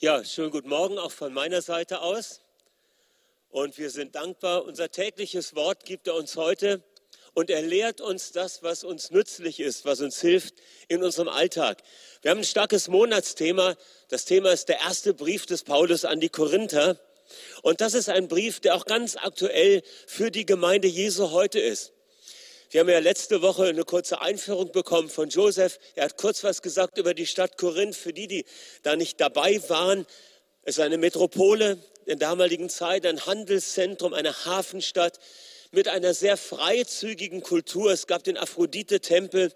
Ja, 0.00 0.22
schönen 0.24 0.52
guten 0.52 0.68
Morgen 0.68 0.96
auch 0.96 1.10
von 1.10 1.34
meiner 1.34 1.60
Seite 1.60 2.02
aus. 2.02 2.40
Und 3.50 3.78
wir 3.78 3.90
sind 3.90 4.14
dankbar. 4.14 4.64
Unser 4.64 4.92
tägliches 4.92 5.56
Wort 5.56 5.84
gibt 5.84 6.06
er 6.06 6.14
uns 6.14 6.36
heute 6.36 6.84
und 7.34 7.50
er 7.50 7.62
lehrt 7.62 8.00
uns 8.00 8.30
das, 8.30 8.62
was 8.62 8.84
uns 8.84 9.10
nützlich 9.10 9.58
ist, 9.58 9.84
was 9.86 10.00
uns 10.00 10.20
hilft 10.20 10.54
in 10.86 11.02
unserem 11.02 11.26
Alltag. 11.26 11.82
Wir 12.22 12.30
haben 12.30 12.38
ein 12.38 12.44
starkes 12.44 12.86
Monatsthema. 12.86 13.74
Das 14.08 14.24
Thema 14.24 14.52
ist 14.52 14.68
der 14.68 14.78
erste 14.78 15.14
Brief 15.14 15.46
des 15.46 15.64
Paulus 15.64 16.04
an 16.04 16.20
die 16.20 16.28
Korinther. 16.28 17.00
Und 17.62 17.80
das 17.80 17.94
ist 17.94 18.08
ein 18.08 18.28
Brief, 18.28 18.60
der 18.60 18.76
auch 18.76 18.84
ganz 18.84 19.16
aktuell 19.16 19.82
für 20.06 20.30
die 20.30 20.46
Gemeinde 20.46 20.86
Jesu 20.86 21.32
heute 21.32 21.58
ist. 21.58 21.92
Wir 22.70 22.80
haben 22.80 22.90
ja 22.90 22.98
letzte 22.98 23.40
Woche 23.40 23.64
eine 23.64 23.84
kurze 23.84 24.20
Einführung 24.20 24.72
bekommen 24.72 25.08
von 25.08 25.30
Josef. 25.30 25.78
Er 25.94 26.04
hat 26.04 26.18
kurz 26.18 26.44
was 26.44 26.60
gesagt 26.60 26.98
über 26.98 27.14
die 27.14 27.26
Stadt 27.26 27.56
Korinth. 27.56 27.96
Für 27.96 28.12
die, 28.12 28.26
die 28.26 28.44
da 28.82 28.94
nicht 28.94 29.18
dabei 29.22 29.58
waren, 29.68 30.04
es 30.64 30.76
ist 30.76 30.84
eine 30.84 30.98
Metropole 30.98 31.78
in 32.04 32.18
der 32.18 32.28
damaligen 32.28 32.68
Zeit, 32.68 33.06
ein 33.06 33.24
Handelszentrum, 33.24 34.12
eine 34.12 34.44
Hafenstadt 34.44 35.18
mit 35.70 35.88
einer 35.88 36.12
sehr 36.12 36.36
freizügigen 36.36 37.42
Kultur. 37.42 37.90
Es 37.90 38.06
gab 38.06 38.22
den 38.24 38.36
Aphrodite-Tempel, 38.36 39.50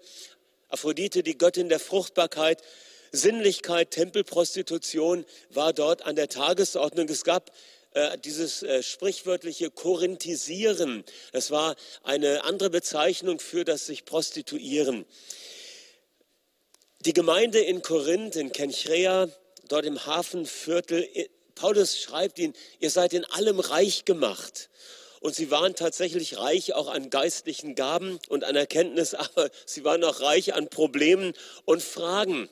Aphrodite, 0.69 1.21
die 1.21 1.37
Göttin 1.37 1.69
der 1.69 1.79
Fruchtbarkeit. 1.79 2.63
Sinnlichkeit, 3.11 3.91
Tempelprostitution 3.91 5.23
war 5.51 5.71
dort 5.71 6.01
an 6.01 6.15
der 6.15 6.29
Tagesordnung. 6.29 7.07
Es 7.09 7.23
gab 7.23 7.51
äh, 7.93 8.17
dieses 8.17 8.63
äh, 8.63 8.83
sprichwörtliche 8.83 9.71
Korinthisieren. 9.71 11.03
Das 11.31 11.51
war 11.51 11.75
eine 12.03 12.43
andere 12.43 12.69
Bezeichnung 12.69 13.39
für 13.39 13.65
das 13.65 13.85
sich 13.85 14.05
prostituieren. 14.05 15.05
Die 17.05 17.13
Gemeinde 17.13 17.59
in 17.59 17.81
Korinth, 17.81 18.35
in 18.35 18.51
Kenchrea, 18.51 19.27
dort 19.67 19.85
im 19.85 20.05
Hafenviertel, 20.05 21.07
Paulus 21.55 21.99
schreibt 21.99 22.39
ihnen, 22.39 22.53
ihr 22.79 22.89
seid 22.89 23.13
in 23.13 23.25
allem 23.25 23.59
reich 23.59 24.05
gemacht. 24.05 24.69
Und 25.19 25.35
sie 25.35 25.51
waren 25.51 25.75
tatsächlich 25.75 26.37
reich 26.37 26.73
auch 26.73 26.87
an 26.87 27.09
geistlichen 27.09 27.75
Gaben 27.75 28.19
und 28.27 28.43
an 28.43 28.55
Erkenntnis, 28.55 29.13
aber 29.13 29.49
sie 29.65 29.83
waren 29.83 30.03
auch 30.03 30.19
reich 30.19 30.53
an 30.53 30.67
Problemen 30.67 31.33
und 31.65 31.81
Fragen. 31.81 32.49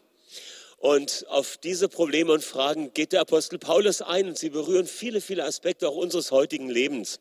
Und 0.82 1.28
auf 1.30 1.58
diese 1.58 1.88
Probleme 1.90 2.34
und 2.34 2.44
Fragen 2.44 2.92
geht 2.96 3.12
der 3.14 3.22
Apostel 3.22 3.60
Paulus 3.60 4.02
ein 4.02 4.30
und 4.30 4.38
sie 4.40 4.50
berühren 4.50 4.88
viele, 4.88 5.22
viele 5.22 5.44
Aspekte 5.44 5.88
auch 5.88 5.96
unseres 5.96 6.32
heutigen 6.32 6.72
Lebens. 6.72 7.20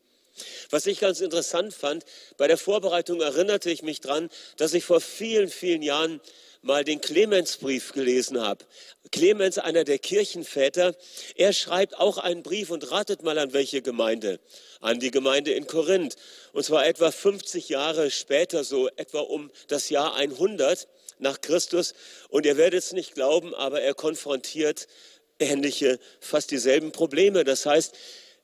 Was 0.70 0.86
ich 0.86 0.98
ganz 0.98 1.20
interessant 1.20 1.74
fand, 1.74 2.06
bei 2.38 2.48
der 2.48 2.56
Vorbereitung 2.56 3.20
erinnerte 3.20 3.70
ich 3.70 3.82
mich 3.82 4.00
dran, 4.00 4.30
dass 4.56 4.72
ich 4.72 4.86
vor 4.86 5.02
vielen, 5.02 5.50
vielen 5.50 5.82
Jahren 5.82 6.22
mal 6.62 6.84
den 6.84 7.02
Clemensbrief 7.02 7.92
gelesen 7.92 8.40
habe. 8.40 8.64
Clemens, 9.12 9.58
einer 9.58 9.84
der 9.84 9.98
Kirchenväter, 9.98 10.94
er 11.36 11.52
schreibt 11.52 11.98
auch 11.98 12.16
einen 12.16 12.42
Brief 12.42 12.70
und 12.70 12.90
ratet 12.90 13.22
mal 13.22 13.38
an 13.38 13.52
welche 13.52 13.82
Gemeinde? 13.82 14.40
An 14.80 15.00
die 15.00 15.10
Gemeinde 15.10 15.52
in 15.52 15.66
Korinth. 15.66 16.16
Und 16.54 16.64
zwar 16.64 16.86
etwa 16.86 17.10
50 17.10 17.68
Jahre 17.68 18.10
später, 18.10 18.64
so 18.64 18.88
etwa 18.96 19.20
um 19.20 19.50
das 19.68 19.90
Jahr 19.90 20.14
100 20.14 20.88
nach 21.20 21.40
Christus. 21.40 21.94
Und 22.28 22.46
ihr 22.46 22.56
werdet 22.56 22.82
es 22.82 22.92
nicht 22.92 23.14
glauben, 23.14 23.54
aber 23.54 23.80
er 23.80 23.94
konfrontiert 23.94 24.86
ähnliche, 25.38 25.98
fast 26.20 26.50
dieselben 26.50 26.92
Probleme. 26.92 27.44
Das 27.44 27.66
heißt, 27.66 27.94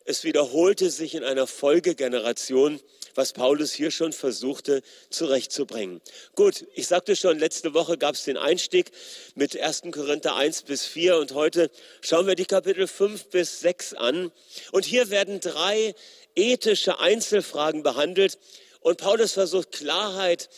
es 0.08 0.22
wiederholte 0.22 0.88
sich 0.90 1.14
in 1.14 1.24
einer 1.24 1.48
Folgegeneration, 1.48 2.80
was 3.16 3.32
Paulus 3.32 3.72
hier 3.72 3.90
schon 3.90 4.12
versuchte 4.12 4.82
zurechtzubringen. 5.10 6.00
Gut, 6.36 6.64
ich 6.74 6.86
sagte 6.86 7.16
schon, 7.16 7.38
letzte 7.38 7.74
Woche 7.74 7.98
gab 7.98 8.14
es 8.14 8.22
den 8.22 8.36
Einstieg 8.36 8.92
mit 9.34 9.58
1. 9.58 9.82
Korinther 9.90 10.36
1 10.36 10.62
bis 10.62 10.86
4 10.86 11.16
und 11.16 11.34
heute 11.34 11.70
schauen 12.02 12.26
wir 12.26 12.36
die 12.36 12.44
Kapitel 12.44 12.86
5 12.86 13.30
bis 13.30 13.60
6 13.60 13.94
an. 13.94 14.30
Und 14.70 14.84
hier 14.84 15.10
werden 15.10 15.40
drei 15.40 15.94
ethische 16.36 17.00
Einzelfragen 17.00 17.82
behandelt 17.82 18.38
und 18.80 18.98
Paulus 18.98 19.32
versucht 19.32 19.72
Klarheit 19.72 20.48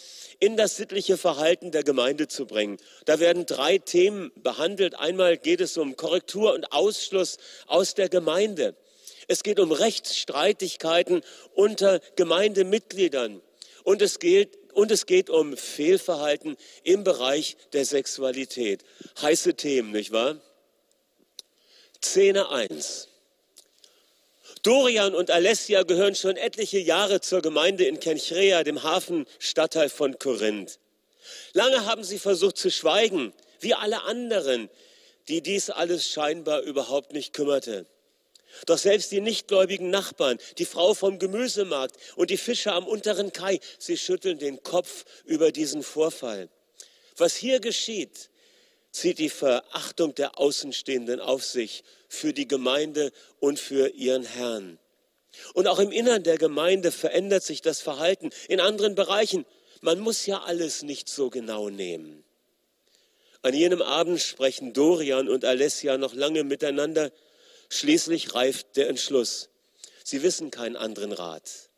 in 0.41 0.57
das 0.57 0.77
sittliche 0.77 1.17
Verhalten 1.17 1.71
der 1.71 1.83
Gemeinde 1.83 2.29
zu 2.29 2.47
bringen. 2.47 2.79
Da 3.05 3.19
werden 3.19 3.47
drei 3.47 3.79
Themen 3.79 4.31
behandelt. 4.37 4.95
Einmal 4.95 5.37
geht 5.37 5.61
es 5.61 5.77
um 5.77 5.97
Korrektur 5.97 6.55
und 6.55 6.73
Ausschluss 6.73 7.39
aus 7.67 7.95
der 7.95 8.09
Gemeinde. 8.09 8.77
Es 9.27 9.43
geht 9.43 9.61
um 9.61 9.73
Rechtsstreitigkeiten 9.73 11.23
unter 11.55 12.01
Gemeindemitgliedern. 12.17 13.43
Und 13.85 14.03
es 14.03 14.19
geht, 14.19 14.59
und 14.73 14.91
es 14.91 15.07
geht 15.07 15.29
um 15.29 15.57
Fehlverhalten 15.57 16.57
im 16.85 17.05
Bereich 17.05 17.57
der 17.73 17.85
Sexualität. 17.85 18.85
Heiße 19.21 19.55
Themen, 19.55 19.93
nicht 19.93 20.13
wahr? 20.13 20.41
Szene 22.03 22.49
1. 22.49 23.09
Dorian 24.63 25.15
und 25.15 25.31
Alessia 25.31 25.83
gehören 25.83 26.15
schon 26.15 26.37
etliche 26.37 26.79
Jahre 26.79 27.21
zur 27.21 27.43
Gemeinde 27.43 27.85
in 27.85 28.01
Kenchrea, 28.01 28.65
dem 28.65 28.83
Hafenstadtteil 28.83 29.89
von 29.89 30.19
Korinth. 30.19 30.79
Lange 31.53 31.85
haben 31.85 32.05
sie 32.05 32.19
versucht 32.19 32.57
zu 32.57 32.71
schweigen, 32.71 33.33
wie 33.61 33.75
alle 33.75 34.03
anderen, 34.03 34.71
die 35.29 35.43
dies 35.43 35.71
alles 35.71 36.09
scheinbar 36.09 36.63
überhaupt 36.63 37.13
nicht 37.13 37.33
kümmerte. 37.33 37.87
Doch 38.67 38.79
selbst 38.79 39.13
die 39.13 39.21
nichtgläubigen 39.21 39.91
Nachbarn, 39.91 40.39
die 40.57 40.65
Frau 40.65 40.95
vom 40.95 41.19
Gemüsemarkt 41.19 41.97
und 42.17 42.31
die 42.31 42.39
Fischer 42.39 42.73
am 42.75 42.87
unteren 42.87 43.33
Kai, 43.33 43.61
sie 43.79 43.99
schütteln 43.99 44.39
den 44.39 44.63
Kopf 44.63 45.05
über 45.25 45.53
diesen 45.53 45.83
Vorfall. 45.83 46.49
Was 47.17 47.37
hier 47.37 47.61
geschieht, 47.61 48.31
zieht 48.99 49.19
die 49.19 49.31
Verachtung 49.31 50.15
der 50.15 50.39
Außenstehenden 50.39 51.21
auf 51.21 51.45
sich 51.45 51.85
für 52.09 52.33
die 52.33 52.49
Gemeinde 52.49 53.13
und 53.41 53.59
für 53.59 53.89
ihren 53.89 54.25
Herrn. 54.25 54.79
Und 55.55 55.67
auch 55.67 55.79
im 55.79 55.93
Innern 55.93 56.23
der 56.23 56.39
Gemeinde 56.39 56.91
verändert 56.91 57.45
sich 57.45 57.63
das 57.63 57.81
Verhalten 57.81 58.31
in 58.49 58.61
anderen 58.61 58.95
Bereichen. 58.95 59.47
Man 59.81 60.01
muss 60.01 60.27
ja 60.27 60.43
alles 60.43 60.83
nicht 60.83 61.09
so 61.09 61.31
genau 61.31 61.69
nehmen. 61.71 62.25
An 63.43 63.55
jenem 63.55 63.83
Abend 63.83 64.21
sprechen 64.21 64.73
Dorian 64.73 65.29
und 65.29 65.45
Alessia 65.45 65.97
noch 65.97 66.15
lange 66.15 66.43
miteinander. 66.43 67.13
Schließlich 67.69 68.35
reift 68.35 68.77
der 68.77 68.89
Entschluss. 68.89 69.49
Sie 70.03 70.23
wissen 70.23 70.51
keinen 70.51 70.77
anderen 70.77 71.13
Rat. 71.13 71.71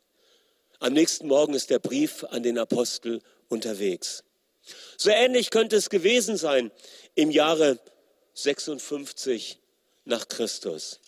Am 0.79 0.93
nächsten 0.93 1.27
Morgen 1.27 1.53
ist 1.53 1.69
der 1.69 1.79
Brief 1.79 2.23
an 2.23 2.41
den 2.41 2.57
Apostel 2.57 3.21
unterwegs. 3.49 4.23
So 4.97 5.09
ähnlich 5.09 5.49
könnte 5.49 5.75
es 5.75 5.89
gewesen 5.89 6.37
sein 6.37 6.71
im 7.15 7.31
Jahre 7.31 7.79
56 8.33 9.59
nach 10.05 10.27
Christus. 10.27 10.99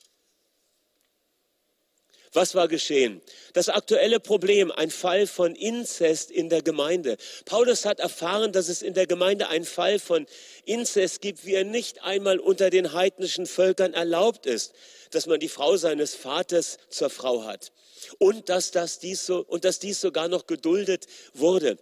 Was 2.33 2.55
war 2.55 2.67
geschehen? 2.67 3.21
Das 3.53 3.69
aktuelle 3.69 4.19
Problem, 4.19 4.71
ein 4.71 4.89
Fall 4.89 5.27
von 5.27 5.53
Inzest 5.53 6.31
in 6.31 6.49
der 6.49 6.63
Gemeinde. 6.63 7.17
Paulus 7.45 7.85
hat 7.85 7.99
erfahren, 7.99 8.51
dass 8.51 8.69
es 8.69 8.81
in 8.81 8.95
der 8.95 9.05
Gemeinde 9.05 9.49
einen 9.49 9.65
Fall 9.65 9.99
von 9.99 10.25
Inzest 10.65 11.21
gibt, 11.21 11.45
wie 11.45 11.53
er 11.53 11.63
nicht 11.63 12.03
einmal 12.03 12.39
unter 12.39 12.71
den 12.71 12.93
heidnischen 12.93 13.45
Völkern 13.45 13.93
erlaubt 13.93 14.47
ist, 14.47 14.73
dass 15.11 15.27
man 15.27 15.39
die 15.39 15.49
Frau 15.49 15.77
seines 15.77 16.15
Vaters 16.15 16.79
zur 16.89 17.11
Frau 17.11 17.43
hat. 17.43 17.71
Und 18.17 18.49
dass, 18.49 18.71
das 18.71 18.97
dies, 18.97 19.27
so, 19.27 19.45
und 19.47 19.63
dass 19.63 19.77
dies 19.77 20.01
sogar 20.01 20.27
noch 20.27 20.47
geduldet 20.47 21.05
wurde. 21.35 21.77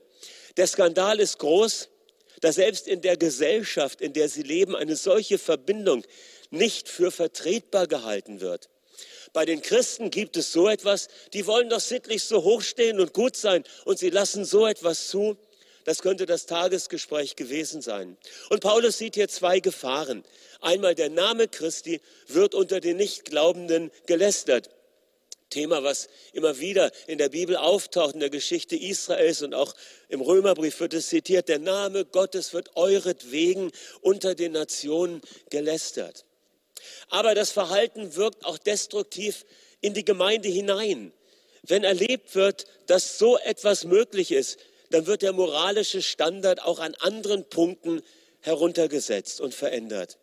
Der 0.58 0.68
Skandal 0.68 1.22
ist 1.22 1.40
groß, 1.40 1.88
dass 2.41 2.56
selbst 2.56 2.88
in 2.88 3.02
der 3.02 3.18
Gesellschaft, 3.18 4.02
in 4.02 4.13
der 4.13 4.29
sie 4.29 4.44
leben, 4.44 4.75
eine 4.75 4.96
solche 4.96 5.38
Verbindung 5.38 6.03
nicht 6.50 6.90
für 6.90 7.12
vertretbar 7.12 7.88
gehalten 7.88 8.41
wird. 8.41 8.69
Bei 9.34 9.46
den 9.46 9.62
Christen 9.62 10.12
gibt 10.12 10.35
es 10.35 10.51
so 10.51 10.68
etwas, 10.68 11.07
die 11.34 11.47
wollen 11.47 11.69
doch 11.69 11.80
sittlich 11.80 12.24
so 12.24 12.44
hochstehen 12.44 13.00
und 13.00 13.13
gut 13.13 13.38
sein 13.38 13.63
und 13.85 13.97
sie 13.97 14.09
lassen 14.09 14.44
so 14.44 14.68
etwas 14.68 15.07
zu. 15.07 15.38
Das 15.85 16.01
könnte 16.01 16.25
das 16.25 16.46
Tagesgespräch 16.46 17.35
gewesen 17.35 17.81
sein. 17.81 18.18
Und 18.50 18.59
Paulus 18.59 18.97
sieht 18.97 19.16
hier 19.16 19.30
zwei 19.30 19.59
Gefahren. 19.59 20.24
Einmal 20.59 20.94
der 20.94 21.09
Name 21.09 21.47
Christi 21.47 22.01
wird 22.28 22.54
unter 22.54 22.81
den 22.81 22.98
Nichtglaubenden 22.98 23.89
gelästert. 24.06 24.69
Thema, 25.51 25.83
was 25.83 26.09
immer 26.33 26.57
wieder 26.59 26.92
in 27.06 27.19
der 27.19 27.30
Bibel 27.30 27.56
auftaucht, 27.56 28.15
in 28.15 28.19
der 28.19 28.31
Geschichte 28.31 28.75
Israels 28.75 29.44
und 29.44 29.53
auch 29.53 29.75
im 30.09 30.21
Römerbrief 30.21 30.80
wird 30.80 30.95
es 30.95 31.09
zitiert, 31.09 31.48
der 31.48 31.59
Name 31.59 32.06
Gottes 32.06 32.53
wird 32.53 32.75
euretwegen 32.75 33.71
unter 34.01 34.33
den 34.33 34.53
Nationen 34.53 35.21
gelästert. 35.51 36.25
Aber 37.09 37.36
das 37.36 37.51
Verhalten 37.51 38.15
wirkt 38.15 38.44
auch 38.45 38.57
destruktiv 38.57 39.45
in 39.81 39.94
die 39.94 40.06
Gemeinde 40.06 40.50
hinein. 40.50 41.13
Wenn 41.63 41.83
erlebt 41.83 42.33
wird, 42.33 42.65
dass 42.88 43.19
so 43.19 43.38
etwas 43.38 43.83
möglich 43.83 44.31
ist, 44.31 44.57
dann 44.89 45.06
wird 45.06 45.21
der 45.21 45.33
moralische 45.33 46.01
Standard 46.01 46.62
auch 46.63 46.80
an 46.80 46.95
anderen 46.95 47.47
Punkten 47.47 48.01
heruntergesetzt 48.42 49.39
und 49.39 49.54
verändert. 49.54 50.18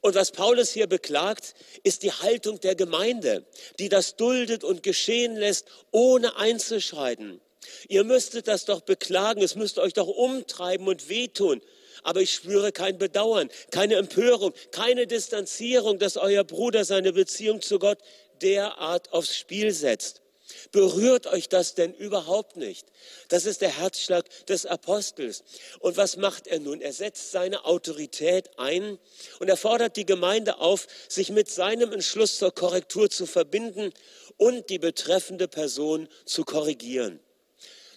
Und 0.00 0.14
was 0.14 0.30
Paulus 0.30 0.70
hier 0.70 0.86
beklagt, 0.86 1.54
ist 1.82 2.02
die 2.02 2.12
Haltung 2.12 2.60
der 2.60 2.74
Gemeinde, 2.74 3.44
die 3.78 3.88
das 3.88 4.16
duldet 4.16 4.64
und 4.64 4.82
geschehen 4.82 5.36
lässt, 5.36 5.66
ohne 5.90 6.36
einzuschreiten. 6.36 7.40
Ihr 7.88 8.04
müsstet 8.04 8.46
das 8.46 8.66
doch 8.66 8.82
beklagen, 8.82 9.42
es 9.42 9.54
müsste 9.54 9.80
euch 9.80 9.94
doch 9.94 10.08
umtreiben 10.08 10.86
und 10.86 11.08
wehtun. 11.08 11.62
aber 12.02 12.20
ich 12.20 12.32
spüre 12.32 12.72
kein 12.72 12.98
Bedauern, 12.98 13.48
keine 13.70 13.94
Empörung, 13.96 14.52
keine 14.72 15.06
Distanzierung, 15.06 15.98
dass 15.98 16.16
euer 16.16 16.44
Bruder 16.44 16.84
seine 16.84 17.12
Beziehung 17.12 17.62
zu 17.62 17.78
Gott 17.78 17.98
derart 18.42 19.12
aufs 19.12 19.36
Spiel 19.36 19.72
setzt. 19.72 20.23
Berührt 20.72 21.26
euch 21.26 21.48
das 21.48 21.74
denn 21.74 21.94
überhaupt 21.94 22.56
nicht? 22.56 22.86
Das 23.28 23.46
ist 23.46 23.62
der 23.62 23.78
Herzschlag 23.78 24.26
des 24.46 24.66
Apostels. 24.66 25.42
Und 25.80 25.96
was 25.96 26.16
macht 26.16 26.46
er 26.46 26.60
nun? 26.60 26.80
Er 26.82 26.92
setzt 26.92 27.32
seine 27.32 27.64
Autorität 27.64 28.50
ein 28.58 28.98
und 29.38 29.48
er 29.48 29.56
fordert 29.56 29.96
die 29.96 30.04
Gemeinde 30.04 30.58
auf, 30.58 30.86
sich 31.08 31.30
mit 31.30 31.48
seinem 31.48 31.92
Entschluss 31.92 32.38
zur 32.38 32.52
Korrektur 32.52 33.08
zu 33.08 33.24
verbinden 33.26 33.92
und 34.36 34.68
die 34.68 34.78
betreffende 34.78 35.48
Person 35.48 36.08
zu 36.26 36.44
korrigieren. 36.44 37.20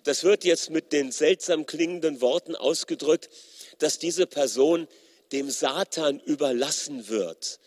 Das 0.04 0.24
wird 0.24 0.46
jetzt 0.46 0.70
mit 0.70 0.94
den 0.94 1.12
seltsam 1.12 1.66
klingenden 1.66 2.22
Worten 2.22 2.56
ausgedrückt, 2.56 3.30
dass 3.80 4.00
diese 4.00 4.26
Person 4.26 4.88
dem 5.34 5.50
Satan 5.50 6.22
überlassen 6.22 7.10
wird. 7.10 7.60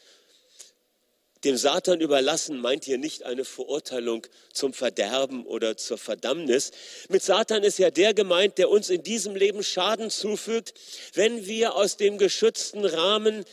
Dem 1.44 1.56
Satan 1.56 2.02
überlassen 2.02 2.60
meint 2.60 2.84
hier 2.84 2.98
nicht 2.98 3.22
eine 3.22 3.46
Verurteilung 3.46 4.26
zum 4.52 4.74
Verderben 4.74 5.46
oder 5.46 5.76
zur 5.76 5.96
Verdammnis. 5.96 6.70
Mit 7.08 7.22
Satan 7.22 7.62
ist 7.62 7.78
ja 7.78 7.90
der 7.90 8.12
gemeint, 8.12 8.58
der 8.58 8.68
uns 8.68 8.90
in 8.90 9.02
diesem 9.02 9.34
Leben 9.34 9.64
Schaden 9.64 10.10
zufügt, 10.10 10.74
wenn 11.14 11.46
wir 11.46 11.76
aus 11.76 11.96
dem 11.96 12.18
geschützten 12.18 12.84
Rahmen 12.84 13.44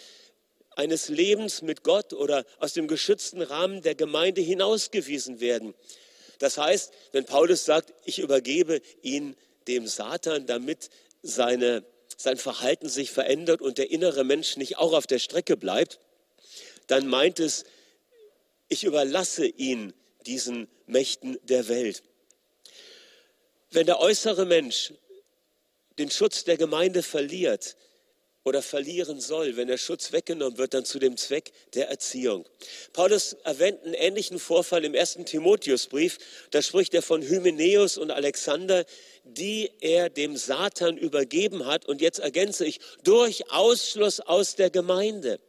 eines 0.75 1.07
Lebens 1.07 1.61
mit 1.61 1.83
Gott 1.83 2.11
oder 2.11 2.45
aus 2.59 2.73
dem 2.73 2.89
geschützten 2.89 3.41
Rahmen 3.41 3.81
der 3.81 3.95
Gemeinde 3.95 4.41
hinausgewiesen 4.41 5.39
werden. 5.39 5.73
Das 6.39 6.57
heißt, 6.57 6.91
wenn 7.13 7.25
Paulus 7.25 7.63
sagt, 7.63 7.93
ich 8.03 8.19
übergebe 8.19 8.81
ihn 9.01 9.35
dem 9.67 9.87
Satan, 9.87 10.45
damit 10.45 10.89
seine, 11.23 11.83
sein 12.17 12.37
Verhalten 12.37 12.89
sich 12.89 13.11
verändert 13.11 13.61
und 13.61 13.77
der 13.77 13.91
innere 13.91 14.25
Mensch 14.25 14.57
nicht 14.57 14.77
auch 14.77 14.91
auf 14.93 15.07
der 15.07 15.19
Strecke 15.19 15.55
bleibt, 15.55 15.99
dann 16.87 17.07
meint 17.07 17.39
es, 17.39 17.65
ich 18.69 18.83
überlasse 18.83 19.45
ihn 19.45 19.93
diesen 20.25 20.67
Mächten 20.85 21.37
der 21.43 21.67
Welt. 21.67 22.03
Wenn 23.71 23.85
der 23.85 23.99
äußere 23.99 24.45
Mensch 24.45 24.93
den 25.97 26.11
Schutz 26.11 26.43
der 26.43 26.57
Gemeinde 26.57 27.03
verliert, 27.03 27.75
oder 28.47 28.61
verlieren 28.61 29.19
soll, 29.19 29.57
wenn 29.57 29.67
der 29.67 29.77
Schutz 29.77 30.13
weggenommen 30.13 30.57
wird, 30.57 30.73
dann 30.73 30.85
zu 30.85 30.99
dem 30.99 31.17
Zweck 31.17 31.51
der 31.73 31.89
Erziehung. 31.89 32.47
Paulus 32.93 33.33
erwähnt 33.43 33.83
einen 33.83 33.93
ähnlichen 33.93 34.39
Vorfall 34.39 34.85
im 34.85 34.93
ersten 34.93 35.25
Timotheusbrief. 35.25 36.17
Da 36.51 36.61
spricht 36.61 36.93
er 36.93 37.01
von 37.01 37.21
Hymenäus 37.21 37.97
und 37.97 38.09
Alexander, 38.09 38.85
die 39.25 39.69
er 39.81 40.09
dem 40.09 40.37
Satan 40.37 40.97
übergeben 40.97 41.65
hat. 41.65 41.85
Und 41.85 41.99
jetzt 41.99 42.19
ergänze 42.19 42.65
ich, 42.65 42.79
durch 43.03 43.51
Ausschluss 43.51 44.21
aus 44.21 44.55
der 44.55 44.69
Gemeinde, 44.69 45.39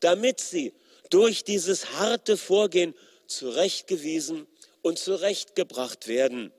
damit 0.00 0.40
sie 0.40 0.72
durch 1.10 1.44
dieses 1.44 1.92
harte 1.98 2.36
Vorgehen 2.36 2.94
zurechtgewiesen 3.26 4.46
und 4.82 4.98
zurechtgebracht 4.98 6.08
werden. 6.08 6.52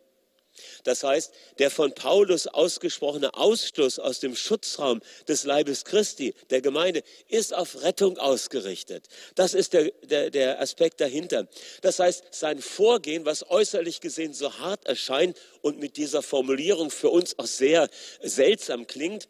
Das 0.84 1.04
heißt, 1.04 1.32
der 1.60 1.72
von 1.72 1.94
Paulus 1.94 2.48
ausgesprochene 2.48 3.34
Ausschluss 3.34 4.00
aus 4.00 4.20
dem 4.20 4.36
Schutzraum 4.36 5.02
des 5.28 5.44
Leibes 5.44 5.86
Christi, 5.86 6.34
der 6.50 6.62
Gemeinde, 6.62 7.04
ist 7.28 7.54
auf 7.54 7.82
Rettung 7.84 8.18
ausgerichtet. 8.18 9.08
Das 9.36 9.54
ist 9.54 9.74
der, 9.74 9.92
der, 10.04 10.30
der 10.30 10.62
Aspekt 10.62 11.02
dahinter. 11.02 11.48
Das 11.82 12.00
heißt, 12.00 12.26
sein 12.32 12.62
Vorgehen, 12.62 13.26
was 13.26 13.50
äußerlich 13.50 14.02
gesehen 14.02 14.34
so 14.34 14.58
hart 14.60 14.86
erscheint 14.86 15.38
und 15.62 15.80
mit 15.80 15.98
dieser 15.98 16.22
Formulierung 16.22 16.92
für 16.92 17.10
uns 17.10 17.38
auch 17.38 17.46
sehr 17.46 17.90
seltsam 18.22 18.88
klingt, 18.88 19.28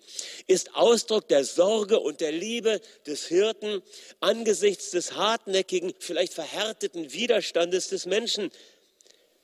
ist 0.47 0.75
Ausdruck 0.75 1.27
der 1.27 1.43
Sorge 1.43 1.99
und 1.99 2.21
der 2.21 2.31
Liebe 2.31 2.81
des 3.05 3.27
Hirten 3.27 3.81
angesichts 4.19 4.91
des 4.91 5.15
hartnäckigen, 5.15 5.93
vielleicht 5.99 6.33
verhärteten 6.33 7.11
Widerstandes 7.13 7.89
des 7.89 8.05
Menschen, 8.05 8.51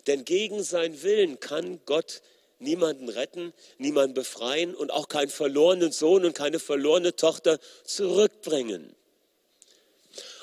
denn 0.08 0.26
gegen 0.26 0.64
seinen 0.64 1.02
Willen 1.04 1.40
kann 1.40 1.80
Gott 1.86 2.22
niemanden 2.60 3.10
retten, 3.10 3.54
niemanden 3.78 4.14
befreien 4.14 4.74
und 4.74 4.92
auch 4.92 5.08
keinen 5.08 5.30
verlorenen 5.30 5.92
Sohn 5.92 6.26
und 6.26 6.34
keine 6.34 6.60
verlorene 6.60 7.16
Tochter 7.16 7.60
zurückbringen. 7.84 8.96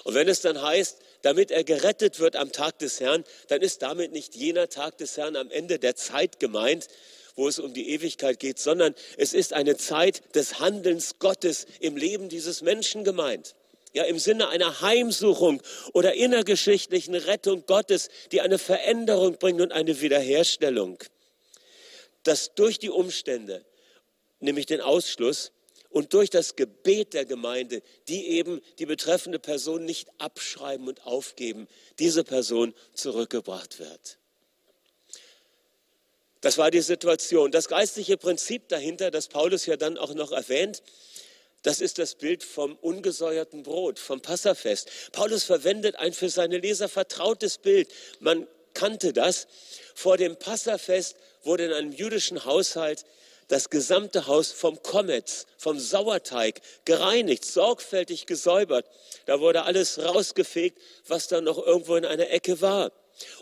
Und 0.04 0.14
wenn 0.14 0.28
es 0.28 0.40
dann 0.40 0.60
heißt, 0.60 0.98
damit 1.22 1.50
er 1.50 1.64
gerettet 1.64 2.20
wird 2.20 2.36
am 2.36 2.52
Tag 2.52 2.78
des 2.78 3.00
Herrn, 3.00 3.24
dann 3.48 3.62
ist 3.62 3.82
damit 3.82 4.12
nicht 4.12 4.36
jener 4.36 4.68
Tag 4.68 4.98
des 4.98 5.16
Herrn 5.16 5.36
am 5.36 5.50
Ende 5.50 5.78
der 5.78 5.96
Zeit 5.96 6.38
gemeint, 6.38 6.88
wo 7.34 7.48
es 7.48 7.58
um 7.58 7.74
die 7.74 7.90
Ewigkeit 7.90 8.38
geht, 8.38 8.58
sondern 8.58 8.94
es 9.16 9.32
ist 9.32 9.54
eine 9.54 9.76
Zeit 9.76 10.22
des 10.36 10.60
Handelns 10.60 11.18
Gottes 11.18 11.66
im 11.80 11.96
Leben 11.96 12.28
dieses 12.28 12.62
Menschen 12.62 13.02
gemeint 13.02 13.56
ja 13.94 14.04
im 14.04 14.18
Sinne 14.18 14.48
einer 14.48 14.82
Heimsuchung 14.82 15.62
oder 15.92 16.14
innergeschichtlichen 16.14 17.14
Rettung 17.14 17.64
Gottes, 17.66 18.10
die 18.32 18.42
eine 18.42 18.58
Veränderung 18.58 19.38
bringt 19.38 19.60
und 19.60 19.72
eine 19.72 20.00
Wiederherstellung. 20.00 20.98
Dass 22.24 22.54
durch 22.54 22.78
die 22.78 22.90
Umstände, 22.90 23.64
nämlich 24.40 24.66
den 24.66 24.80
Ausschluss 24.80 25.52
und 25.88 26.12
durch 26.12 26.28
das 26.28 26.56
Gebet 26.56 27.14
der 27.14 27.24
Gemeinde, 27.24 27.82
die 28.08 28.26
eben 28.30 28.60
die 28.78 28.86
betreffende 28.86 29.38
Person 29.38 29.84
nicht 29.84 30.08
abschreiben 30.18 30.88
und 30.88 31.06
aufgeben, 31.06 31.68
diese 32.00 32.24
Person 32.24 32.74
zurückgebracht 32.94 33.78
wird. 33.78 34.18
Das 36.40 36.58
war 36.58 36.70
die 36.70 36.80
Situation. 36.80 37.52
Das 37.52 37.68
geistliche 37.68 38.18
Prinzip 38.18 38.68
dahinter, 38.68 39.10
das 39.10 39.28
Paulus 39.28 39.64
ja 39.66 39.76
dann 39.76 39.96
auch 39.96 40.12
noch 40.14 40.32
erwähnt, 40.32 40.82
das 41.64 41.80
ist 41.80 41.98
das 41.98 42.14
Bild 42.14 42.44
vom 42.44 42.76
ungesäuerten 42.76 43.62
Brot, 43.62 43.98
vom 43.98 44.20
Passafest. 44.20 44.88
Paulus 45.12 45.44
verwendet 45.44 45.96
ein 45.96 46.12
für 46.12 46.28
seine 46.28 46.58
Leser 46.58 46.90
vertrautes 46.90 47.58
Bild. 47.58 47.88
Man 48.20 48.46
kannte 48.74 49.14
das. 49.14 49.48
Vor 49.94 50.18
dem 50.18 50.36
Passafest 50.36 51.16
wurde 51.42 51.64
in 51.64 51.72
einem 51.72 51.92
jüdischen 51.92 52.44
Haushalt 52.44 53.06
das 53.48 53.70
gesamte 53.70 54.26
Haus 54.26 54.52
vom 54.52 54.82
Kometz, 54.82 55.46
vom 55.56 55.78
Sauerteig 55.78 56.60
gereinigt, 56.84 57.46
sorgfältig 57.46 58.26
gesäubert. 58.26 58.86
Da 59.24 59.40
wurde 59.40 59.62
alles 59.62 59.98
rausgefegt, 59.98 60.78
was 61.06 61.28
da 61.28 61.40
noch 61.40 61.64
irgendwo 61.64 61.96
in 61.96 62.04
einer 62.04 62.30
Ecke 62.30 62.60
war. 62.60 62.92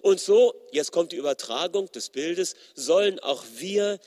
Und 0.03 0.21
so, 0.21 0.55
jetzt 0.71 0.93
kommt 0.93 1.11
die 1.11 1.17
Übertragung 1.17 1.91
des 1.91 2.11
Bildes, 2.11 2.55
sollen 2.75 3.19
auch 3.19 3.45
wir 3.57 3.99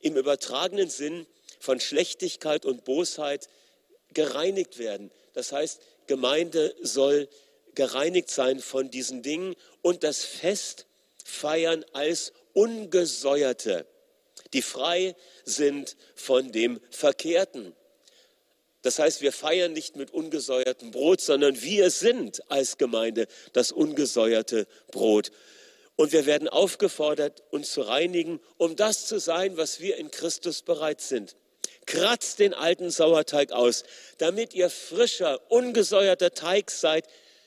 im 0.00 0.16
übertragenen 0.16 0.90
Sinn 0.90 1.26
von 1.60 1.78
Schlechtigkeit 1.78 2.64
und 2.64 2.84
Bosheit 2.84 3.48
gereinigt 4.14 4.78
werden. 4.78 5.10
Das 5.32 5.52
heißt, 5.52 5.80
Gemeinde 6.06 6.74
soll 6.82 7.28
gereinigt 7.74 8.30
sein 8.30 8.60
von 8.60 8.90
diesen 8.90 9.22
Dingen 9.22 9.54
und 9.82 10.02
das 10.02 10.24
Fest 10.24 10.86
feiern 11.24 11.84
als 11.92 12.32
Ungesäuerte, 12.52 13.86
die 14.52 14.62
frei 14.62 15.14
sind 15.44 15.96
von 16.14 16.50
dem 16.52 16.80
Verkehrten. 16.90 17.74
Das 18.82 18.98
heißt, 18.98 19.20
wir 19.20 19.32
feiern 19.32 19.72
nicht 19.72 19.96
mit 19.96 20.10
ungesäuertem 20.10 20.90
Brot, 20.90 21.20
sondern 21.20 21.60
wir 21.60 21.90
sind 21.90 22.50
als 22.50 22.78
Gemeinde 22.78 23.26
das 23.52 23.72
ungesäuerte 23.72 24.66
Brot. 24.90 25.30
Und 25.96 26.12
wir 26.12 26.24
werden 26.24 26.48
aufgefordert, 26.48 27.42
uns 27.50 27.72
zu 27.72 27.82
reinigen, 27.82 28.40
um 28.56 28.74
das 28.76 29.06
zu 29.06 29.20
sein, 29.20 29.58
was 29.58 29.80
wir 29.80 29.98
in 29.98 30.10
Christus 30.10 30.62
bereit 30.62 31.02
sind. 31.02 31.36
Kratzt 31.86 32.38
den 32.38 32.54
alten 32.54 32.90
Sauerteig 32.90 33.52
aus, 33.52 33.84
damit 34.18 34.54
ihr 34.54 34.70
frischer, 34.70 35.40
ungesäuerter 35.50 36.34
Teig 36.34 36.70
seid, 36.70 37.06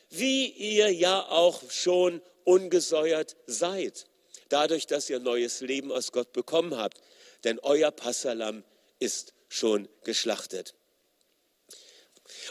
wie 0.09 0.47
ihr 0.47 0.91
ja 0.91 1.21
auch 1.29 1.61
schon 1.69 2.21
ungesäuert 2.43 3.35
seid. 3.47 4.05
Dadurch, 4.49 4.85
dass 4.85 5.09
ihr 5.09 5.19
neues 5.19 5.61
Leben 5.61 5.91
aus 5.91 6.11
Gott 6.11 6.33
bekommen 6.33 6.77
habt. 6.77 6.99
Denn 7.43 7.59
euer 7.59 7.91
Passalam 7.91 8.63
ist 8.99 9.33
schon 9.49 9.89
geschlachtet. 10.03 10.75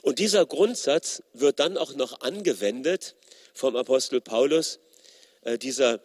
Und 0.03 0.19
dieser 0.19 0.47
Grundsatz 0.47 1.23
wird 1.33 1.61
dann 1.61 1.77
auch 1.77 1.95
noch 1.95 2.21
angewendet 2.21 3.15
vom 3.55 3.77
Apostel 3.77 4.21
Paulus, 4.21 4.79
äh, 5.43 5.59
dieser 5.59 6.01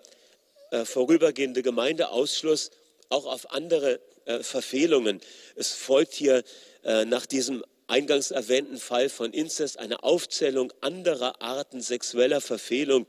äh, 0.72 0.86
vorübergehende 0.86 1.64
Gemeindeausschluss 1.64 2.72
auch 3.10 3.26
auf 3.26 3.52
andere 3.52 4.00
äh, 4.28 4.44
Verfehlungen. 4.44 5.22
Es 5.56 5.74
folgt 5.74 6.14
hier 6.14 6.44
äh, 6.84 7.06
nach 7.06 7.26
diesem 7.26 7.64
eingangs 7.88 8.32
erwähnten 8.32 8.78
Fall 8.78 9.10
von 9.10 9.34
Inzest 9.34 9.80
eine 9.80 10.04
Aufzählung 10.04 10.74
anderer 10.82 11.42
Arten 11.42 11.82
sexueller 11.82 12.42
Verfehlung, 12.42 13.08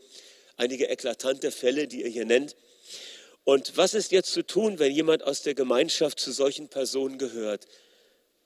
einige 0.57 0.89
eklatante 0.89 1.51
Fälle, 1.51 1.89
die 1.89 2.03
ihr 2.03 2.09
hier 2.09 2.25
nennt. 2.25 2.57
Und 3.45 3.77
was 3.77 3.95
ist 3.95 4.13
jetzt 4.13 4.33
zu 4.33 4.47
tun, 4.47 4.79
wenn 4.79 4.93
jemand 4.93 5.25
aus 5.25 5.43
der 5.43 5.55
Gemeinschaft 5.55 6.21
zu 6.21 6.33
solchen 6.33 6.69
Personen 6.69 7.19
gehört? 7.19 7.67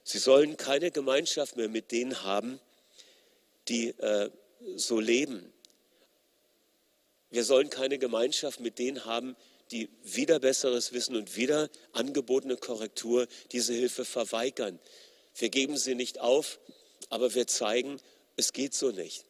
Sie 0.05 0.19
sollen 0.19 0.57
keine 0.57 0.91
Gemeinschaft 0.91 1.57
mehr 1.57 1.69
mit 1.69 1.93
denen 1.93 2.23
haben, 2.23 2.59
die 3.69 3.88
äh, 3.99 4.31
so 4.76 4.99
leben. 4.99 5.52
Wir 7.31 7.45
sollen 7.45 7.71
keine 7.71 7.99
Gemeinschaft 7.99 8.61
mit 8.61 8.79
denen 8.79 9.05
haben, 9.05 9.37
die 9.73 9.88
wieder 10.02 10.38
besseres 10.38 10.93
Wissen 10.93 11.17
und 11.17 11.37
wieder 11.37 11.71
angebotene 11.93 12.57
Korrektur 12.57 13.26
diese 13.50 13.73
Hilfe 13.73 14.05
verweigern. 14.05 14.79
Wir 15.35 15.49
geben 15.49 15.76
sie 15.76 15.95
nicht 15.95 16.21
auf, 16.21 16.61
aber 17.09 17.35
wir 17.35 17.47
zeigen, 17.47 17.99
es 18.37 18.52
geht 18.52 18.75
so 18.75 18.91
nicht. 18.91 19.25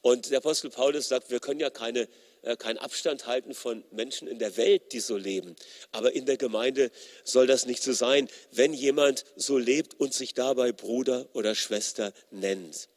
Und 0.00 0.30
der 0.30 0.38
Apostel 0.38 0.70
Paulus 0.70 1.08
sagt, 1.08 1.30
wir 1.30 1.40
können 1.40 1.60
ja 1.60 1.70
keine, 1.70 2.08
äh, 2.42 2.56
keinen 2.56 2.78
Abstand 2.78 3.26
halten 3.26 3.54
von 3.54 3.84
Menschen 3.90 4.28
in 4.28 4.38
der 4.38 4.56
Welt, 4.56 4.92
die 4.92 5.00
so 5.00 5.16
leben. 5.16 5.56
Aber 5.92 6.12
in 6.12 6.26
der 6.26 6.36
Gemeinde 6.36 6.90
soll 7.24 7.46
das 7.46 7.66
nicht 7.66 7.82
so 7.82 7.92
sein, 7.92 8.28
wenn 8.52 8.72
jemand 8.72 9.24
so 9.36 9.58
lebt 9.58 9.98
und 9.98 10.14
sich 10.14 10.34
dabei 10.34 10.72
Bruder 10.72 11.28
oder 11.32 11.54
Schwester 11.54 12.12
nennt. 12.30 12.88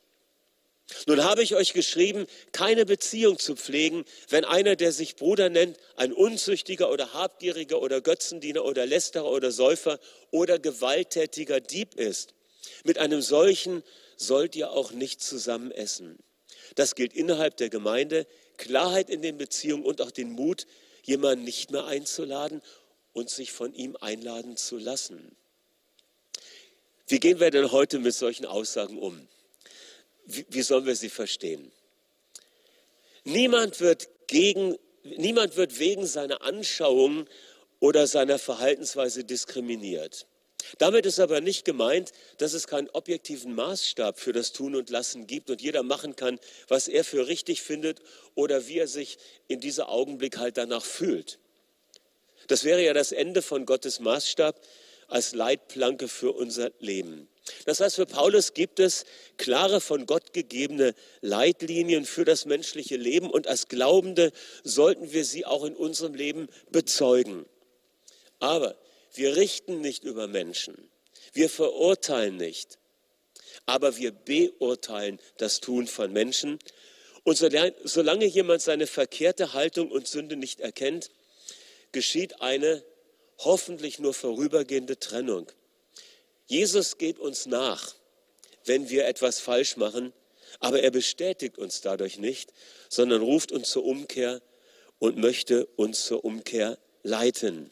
Nun 1.07 1.23
habe 1.23 1.43
ich 1.43 1.55
euch 1.55 1.73
geschrieben, 1.73 2.27
keine 2.51 2.85
Beziehung 2.85 3.39
zu 3.39 3.55
pflegen, 3.55 4.05
wenn 4.29 4.45
einer, 4.45 4.75
der 4.75 4.91
sich 4.91 5.15
Bruder 5.15 5.49
nennt, 5.49 5.77
ein 5.95 6.13
unzüchtiger 6.13 6.91
oder 6.91 7.13
habgieriger 7.13 7.81
oder 7.81 8.01
Götzendiener 8.01 8.65
oder 8.65 8.85
Lästerer 8.85 9.29
oder 9.29 9.51
Säufer 9.51 9.99
oder 10.31 10.59
gewalttätiger 10.59 11.59
Dieb 11.59 11.95
ist. 11.95 12.33
Mit 12.83 12.97
einem 12.97 13.21
solchen 13.21 13.83
sollt 14.17 14.55
ihr 14.55 14.71
auch 14.71 14.91
nicht 14.91 15.21
zusammen 15.21 15.71
essen. 15.71 16.19
Das 16.75 16.95
gilt 16.95 17.13
innerhalb 17.13 17.57
der 17.57 17.69
Gemeinde, 17.69 18.27
Klarheit 18.57 19.09
in 19.09 19.21
den 19.21 19.37
Beziehungen 19.37 19.83
und 19.83 20.01
auch 20.01 20.11
den 20.11 20.31
Mut, 20.31 20.67
jemanden 21.03 21.43
nicht 21.43 21.71
mehr 21.71 21.85
einzuladen 21.85 22.61
und 23.13 23.29
sich 23.29 23.51
von 23.51 23.73
ihm 23.73 23.97
einladen 23.99 24.57
zu 24.57 24.77
lassen. 24.77 25.35
Wie 27.07 27.19
gehen 27.19 27.39
wir 27.39 27.51
denn 27.51 27.71
heute 27.71 27.99
mit 27.99 28.13
solchen 28.13 28.45
Aussagen 28.45 28.97
um? 28.97 29.27
Wie, 30.33 30.45
wie 30.49 30.61
sollen 30.61 30.85
wir 30.85 30.95
sie 30.95 31.09
verstehen? 31.09 31.71
Niemand 33.23 33.79
wird, 33.79 34.09
gegen, 34.27 34.77
niemand 35.03 35.55
wird 35.55 35.79
wegen 35.79 36.05
seiner 36.05 36.41
Anschauung 36.41 37.27
oder 37.79 38.07
seiner 38.07 38.39
Verhaltensweise 38.39 39.23
diskriminiert. 39.23 40.25
Damit 40.77 41.05
ist 41.05 41.19
aber 41.19 41.41
nicht 41.41 41.65
gemeint, 41.65 42.11
dass 42.37 42.53
es 42.53 42.67
keinen 42.67 42.89
objektiven 42.89 43.53
Maßstab 43.55 44.19
für 44.19 44.31
das 44.31 44.51
Tun 44.51 44.75
und 44.75 44.89
Lassen 44.89 45.27
gibt 45.27 45.49
und 45.49 45.61
jeder 45.61 45.83
machen 45.83 46.15
kann, 46.15 46.39
was 46.67 46.87
er 46.87 47.03
für 47.03 47.27
richtig 47.27 47.61
findet 47.61 47.99
oder 48.35 48.67
wie 48.67 48.79
er 48.79 48.87
sich 48.87 49.17
in 49.47 49.59
diesem 49.59 49.85
Augenblick 49.85 50.37
halt 50.37 50.57
danach 50.57 50.85
fühlt. 50.85 51.39
Das 52.47 52.63
wäre 52.63 52.83
ja 52.83 52.93
das 52.93 53.11
Ende 53.11 53.41
von 53.41 53.65
Gottes 53.65 53.99
Maßstab 53.99 54.59
als 55.07 55.33
Leitplanke 55.33 56.07
für 56.07 56.31
unser 56.31 56.71
Leben. 56.79 57.27
Das 57.65 57.79
heißt, 57.79 57.95
für 57.95 58.05
Paulus 58.05 58.53
gibt 58.53 58.79
es 58.79 59.05
klare 59.37 59.81
von 59.81 60.05
Gott 60.05 60.33
gegebene 60.33 60.93
Leitlinien 61.21 62.05
für 62.05 62.23
das 62.23 62.45
menschliche 62.45 62.97
Leben 62.97 63.29
und 63.29 63.47
als 63.47 63.67
Glaubende 63.67 64.31
sollten 64.63 65.11
wir 65.11 65.25
sie 65.25 65.45
auch 65.45 65.63
in 65.63 65.75
unserem 65.75 66.13
Leben 66.13 66.47
bezeugen. 66.69 67.45
Aber 68.39 68.75
wir 69.13 69.35
richten 69.35 69.81
nicht 69.81 70.03
über 70.03 70.27
Menschen. 70.27 70.89
Wir 71.33 71.49
verurteilen 71.49 72.37
nicht. 72.37 72.77
Aber 73.65 73.97
wir 73.97 74.11
beurteilen 74.11 75.19
das 75.37 75.59
Tun 75.59 75.87
von 75.87 76.11
Menschen. 76.11 76.59
Und 77.23 77.37
solange 77.37 78.25
jemand 78.25 78.61
seine 78.61 78.87
verkehrte 78.87 79.53
Haltung 79.53 79.91
und 79.91 80.07
Sünde 80.07 80.35
nicht 80.35 80.59
erkennt, 80.59 81.11
geschieht 81.91 82.41
eine 82.41 82.83
hoffentlich 83.37 83.99
nur 83.99 84.13
vorübergehende 84.13 84.99
Trennung. 84.99 85.51
Jesus 86.51 86.97
geht 86.97 87.17
uns 87.17 87.45
nach, 87.45 87.95
wenn 88.65 88.89
wir 88.89 89.07
etwas 89.07 89.39
falsch 89.39 89.77
machen, 89.77 90.11
aber 90.59 90.81
er 90.81 90.91
bestätigt 90.91 91.57
uns 91.57 91.79
dadurch 91.79 92.17
nicht, 92.17 92.51
sondern 92.89 93.21
ruft 93.21 93.53
uns 93.53 93.69
zur 93.69 93.85
Umkehr 93.85 94.41
und 94.99 95.15
möchte 95.15 95.65
uns 95.77 96.03
zur 96.03 96.25
Umkehr 96.25 96.77
leiten. 97.03 97.71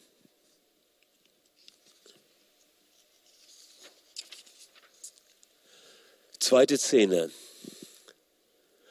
Zweite 6.38 6.78
Szene. 6.78 7.30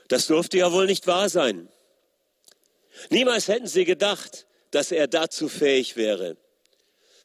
Das 0.08 0.28
durfte 0.28 0.60
ja 0.60 0.72
wohl 0.72 0.86
nicht 0.86 1.08
wahr 1.08 1.30
sein. 1.30 1.68
Niemals 3.10 3.48
hätten 3.48 3.66
sie 3.66 3.86
gedacht, 3.86 4.46
dass 4.70 4.92
er 4.92 5.08
dazu 5.08 5.50
fähig 5.50 5.96
wäre. 5.96 6.38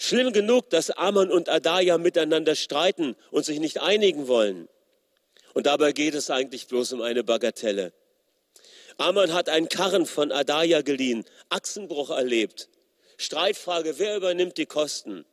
Schlimm 0.07 0.33
genug, 0.33 0.71
dass 0.71 0.91
Ammon 0.91 1.31
und 1.31 1.49
Adaja 1.49 1.99
miteinander 1.99 2.55
streiten 2.55 3.17
und 3.31 3.45
sich 3.45 3.59
nicht 3.59 3.81
einigen 3.81 4.29
wollen. 4.29 4.69
Und 5.55 5.67
dabei 5.67 5.93
geht 5.93 6.15
es 6.15 6.31
eigentlich 6.31 6.67
bloß 6.67 6.93
um 6.93 7.03
eine 7.03 7.25
Bagatelle. 7.25 7.93
Ammon 8.99 9.33
hat 9.33 9.49
einen 9.49 9.69
Karren 9.69 10.07
von 10.07 10.31
Adaja 10.31 10.83
geliehen, 10.83 11.25
Achsenbruch 11.49 12.11
erlebt. 12.11 12.69
Streitfrage, 13.17 13.99
wer 13.99 14.17
übernimmt 14.17 14.59
die 14.59 14.67
Kosten? 14.67 15.25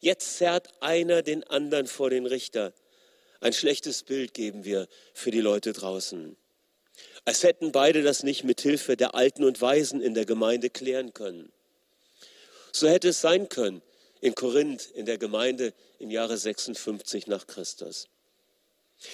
Jetzt 0.00 0.38
zerrt 0.38 0.68
einer 0.80 1.22
den 1.22 1.44
anderen 1.44 1.86
vor 1.86 2.10
den 2.10 2.26
Richter. 2.26 2.72
Ein 3.40 3.52
schlechtes 3.52 4.02
Bild 4.02 4.34
geben 4.34 4.64
wir 4.64 4.88
für 5.14 5.30
die 5.30 5.40
Leute 5.40 5.72
draußen. 5.72 6.36
Als 7.24 7.42
hätten 7.42 7.72
beide 7.72 8.02
das 8.02 8.22
nicht 8.22 8.42
mit 8.42 8.60
Hilfe 8.60 8.96
der 8.96 9.14
Alten 9.14 9.44
und 9.44 9.60
Weisen 9.60 10.00
in 10.00 10.14
der 10.14 10.24
Gemeinde 10.24 10.70
klären 10.70 11.14
können. 11.14 11.52
So 12.72 12.88
hätte 12.88 13.08
es 13.08 13.20
sein 13.20 13.48
können 13.48 13.82
in 14.20 14.34
Korinth, 14.34 14.90
in 14.94 15.06
der 15.06 15.18
Gemeinde 15.18 15.72
im 15.98 16.10
Jahre 16.10 16.36
56 16.36 17.26
nach 17.26 17.46
Christus. 17.46 18.08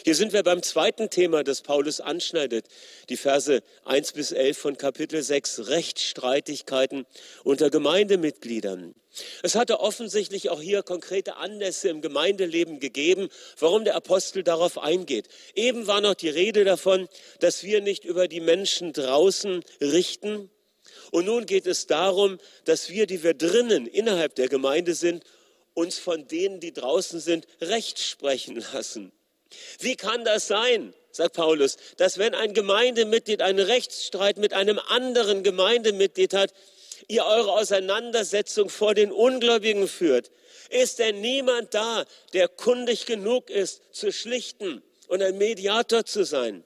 Hier 0.03 0.15
sind 0.15 0.33
wir 0.33 0.43
beim 0.43 0.63
zweiten 0.63 1.11
Thema, 1.11 1.45
das 1.45 1.61
Paulus 1.61 2.01
anschneidet, 2.01 2.67
die 3.11 3.19
Verse 3.19 3.63
1 3.85 4.13
bis 4.13 4.33
11 4.33 4.57
von 4.57 4.79
Kapitel 4.79 5.23
6, 5.23 5.69
Rechtsstreitigkeiten 5.69 7.05
unter 7.43 7.69
Gemeindemitgliedern. 7.69 8.95
Es 9.43 9.55
hatte 9.55 9.81
offensichtlich 9.81 10.49
auch 10.49 10.63
hier 10.63 10.83
konkrete 10.83 11.37
Anlässe 11.37 11.91
im 11.91 12.01
Gemeindeleben 12.01 12.81
gegeben, 12.81 13.29
warum 13.59 13.85
der 13.85 13.95
Apostel 13.95 14.43
darauf 14.43 14.79
eingeht. 14.79 15.29
Eben 15.55 15.87
war 15.87 16.01
noch 16.01 16.15
die 16.15 16.31
Rede 16.31 16.65
davon, 16.65 17.07
dass 17.41 17.63
wir 17.63 17.83
nicht 17.83 18.07
über 18.07 18.27
die 18.27 18.41
Menschen 18.41 18.95
draußen 18.95 19.63
richten. 19.83 20.51
Und 21.15 21.27
nun 21.27 21.47
geht 21.47 21.69
es 21.69 21.87
darum, 21.87 22.41
dass 22.65 22.89
wir, 22.89 23.07
die 23.07 23.23
wir 23.23 23.35
drinnen 23.35 23.87
innerhalb 23.87 24.35
der 24.35 24.49
Gemeinde 24.49 24.95
sind, 24.95 25.23
uns 25.73 25.97
von 25.97 26.27
denen, 26.27 26.59
die 26.59 26.73
draußen 26.73 27.21
sind, 27.21 27.47
recht 27.61 28.01
sprechen 28.01 28.57
lassen. 28.73 29.13
Wie 29.79 29.95
kann 29.95 30.25
das 30.25 30.49
sein, 30.49 30.93
sagt 31.13 31.37
Paulus, 31.37 31.77
dass 31.99 32.19
wenn 32.19 32.35
ein 32.35 32.53
Gemeindemitglied 32.53 33.43
einen 33.43 33.61
Rechtsstreit 33.61 34.39
mit 34.39 34.55
einem 34.55 34.81
anderen 34.81 35.45
Gemeindemitglied 35.45 36.35
hat, 36.35 36.53
ihr 37.07 37.25
eure 37.25 37.53
Auseinandersetzung 37.53 38.69
vor 38.69 38.97
den 38.97 39.13
Ungläubigen 39.13 39.87
führt? 39.87 40.33
Ist 40.69 40.99
denn 40.99 41.21
niemand 41.21 41.75
da, 41.75 42.07
der 42.33 42.49
kundig 42.49 43.07
genug 43.07 43.51
ist, 43.51 43.83
zu 43.93 44.11
schlichten 44.11 44.83
und 45.07 45.23
ein 45.23 45.39
Mediator 45.39 46.05
zu 46.05 46.25
sein? 46.25 46.65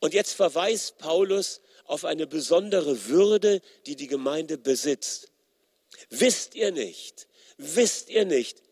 Und 0.00 0.12
jetzt 0.12 0.34
verweist 0.34 0.98
Paulus 0.98 1.62
auf 1.86 2.04
eine 2.04 2.26
besondere 2.26 3.06
Würde, 3.06 3.60
die 3.86 3.96
die 3.96 4.06
Gemeinde 4.06 4.58
besitzt. 4.58 5.30
Wisst 6.10 6.54
ihr 6.54 6.72
nicht, 6.72 7.28
wisst 7.56 8.10
ihr 8.10 8.24
nicht, 8.24 8.62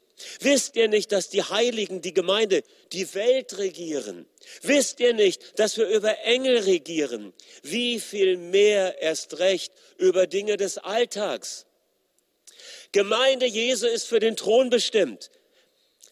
Wisst 0.40 0.76
ihr 0.76 0.88
nicht, 0.88 1.10
dass 1.10 1.28
die 1.28 1.42
Heiligen, 1.42 2.00
die 2.00 2.14
Gemeinde, 2.14 2.62
die 2.92 3.12
Welt 3.14 3.58
regieren? 3.58 4.26
Wisst 4.62 5.00
ihr 5.00 5.12
nicht, 5.12 5.58
dass 5.58 5.76
wir 5.76 5.88
über 5.88 6.18
Engel 6.20 6.58
regieren? 6.58 7.32
Wie 7.62 7.98
viel 7.98 8.36
mehr 8.36 9.00
erst 9.02 9.38
recht 9.38 9.72
über 9.98 10.26
Dinge 10.26 10.56
des 10.56 10.78
Alltags? 10.78 11.66
Gemeinde 12.92 13.46
Jesu 13.46 13.86
ist 13.86 14.06
für 14.06 14.20
den 14.20 14.36
Thron 14.36 14.70
bestimmt. 14.70 15.30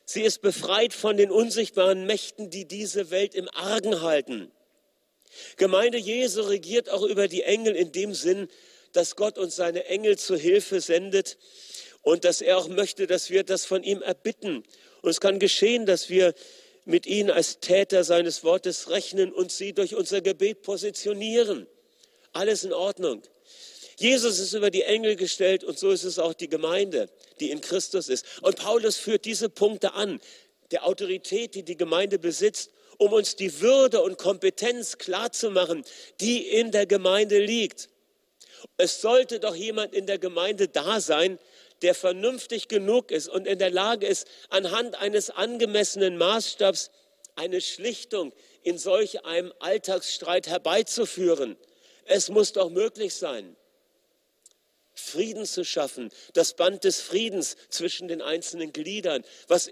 Sie 0.05 0.23
ist 0.23 0.43
befreit 0.43 0.93
von 0.93 1.17
den 1.17 1.31
unsichtbaren 1.31 2.05
Mächten, 2.05 2.51
die 2.51 2.67
diese 2.67 3.11
Welt 3.11 3.37
im 3.37 3.49
Argen 3.51 4.03
halten. 4.03 4.51
Gemeinde 5.57 5.99
Jesu 5.99 6.43
regiert 6.43 6.91
auch 6.91 7.03
über 7.03 7.29
die 7.29 7.43
Engel 7.43 7.75
in 7.75 7.93
dem 7.93 8.15
Sinn, 8.15 8.49
dass 8.93 9.17
Gott 9.17 9.39
uns 9.39 9.57
seine 9.57 9.87
Engel 9.87 10.19
zur 10.19 10.37
Hilfe 10.37 10.81
sendet, 10.81 11.39
und 12.03 12.25
dass 12.25 12.41
er 12.41 12.59
auch 12.59 12.69
möchte, 12.69 13.07
dass 13.07 13.31
wir 13.31 13.45
das 13.45 13.65
von 13.65 13.83
ihm 13.83 14.03
erbitten. 14.03 14.65
Und 15.01 15.11
es 15.11 15.21
kann 15.21 15.39
geschehen, 15.39 15.87
dass 15.87 16.11
wir 16.11 16.35
mit 16.85 17.07
ihnen 17.07 17.31
als 17.31 17.61
Täter 17.61 18.05
seines 18.05 18.43
Wortes 18.43 18.91
rechnen 18.91 19.33
und 19.33 19.53
sie 19.53 19.73
durch 19.73 19.95
unser 19.95 20.21
Gebet 20.21 20.62
positionieren. 20.62 21.67
Alles 22.33 22.65
in 22.65 22.73
Ordnung. 22.73 23.23
Jesus 23.99 24.41
ist 24.41 24.53
über 24.53 24.71
die 24.71 24.83
Engel 24.83 25.15
gestellt 25.15 25.62
und 25.62 25.79
so 25.79 25.91
ist 25.91 26.03
es 26.03 26.19
auch 26.19 26.35
die 26.35 26.49
Gemeinde, 26.49 27.09
die 27.39 27.51
in 27.51 27.61
Christus 27.61 28.09
ist. 28.09 28.27
Und 28.43 28.57
Paulus 28.57 28.97
führt 28.97 29.25
diese 29.25 29.49
Punkte 29.49 29.93
an, 29.95 30.21
der 30.73 30.87
Autorität, 30.87 31.55
die 31.55 31.62
die 31.62 31.77
Gemeinde 31.77 32.19
besitzt, 32.19 32.71
um 33.03 33.13
uns 33.13 33.35
die 33.35 33.61
Würde 33.61 34.01
und 34.01 34.17
Kompetenz 34.17 34.97
klarzumachen, 34.97 35.85
die 36.21 36.47
in 36.49 36.71
der 36.71 36.87
Gemeinde 36.87 37.39
liegt. 37.39 37.89
Es 38.77 39.01
sollte 39.01 39.41
doch 39.41 39.57
jemand 39.57 39.93
in 39.93 40.07
der 40.07 40.19
Gemeinde 40.19 40.69
da 40.69 41.01
sein, 41.01 41.39
der 41.83 41.97
vernünftig 41.97 42.69
genug 42.69 43.11
ist 43.11 43.29
und 43.29 43.47
in 43.49 43.59
der 43.59 43.71
Lage 43.71 44.07
ist, 44.07 44.29
anhand 44.51 44.95
eines 44.95 45.31
angemessenen 45.31 46.17
Maßstabs 46.17 46.91
eine 47.35 47.61
Schlichtung 47.61 48.33
in 48.63 48.79
solch 48.79 49.25
einem 49.25 49.53
Alltagsstreit 49.59 50.47
herbeizuführen. 50.47 51.57
Es 52.05 52.29
muss 52.29 52.53
doch 52.53 52.71
möglich 52.71 53.15
sein. 53.15 53.57
Frieden 54.95 55.47
zu 55.47 55.65
schaffen, 55.65 56.11
das 56.35 56.55
Band 56.55 56.85
des 56.85 57.01
Friedens 57.01 57.57
zwischen 57.69 58.09
den 58.09 58.23
einzelnen 58.23 58.73
Gliedern, 58.73 59.25
was 59.49 59.71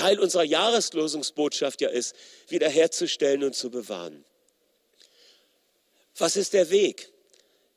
Teil 0.00 0.18
unserer 0.18 0.44
Jahreslosungsbotschaft 0.44 1.82
ja 1.82 1.90
ist, 1.90 2.14
wiederherzustellen 2.48 3.44
und 3.44 3.54
zu 3.54 3.70
bewahren. 3.70 4.24
Was 6.16 6.36
ist 6.36 6.54
der 6.54 6.70
Weg? 6.70 7.12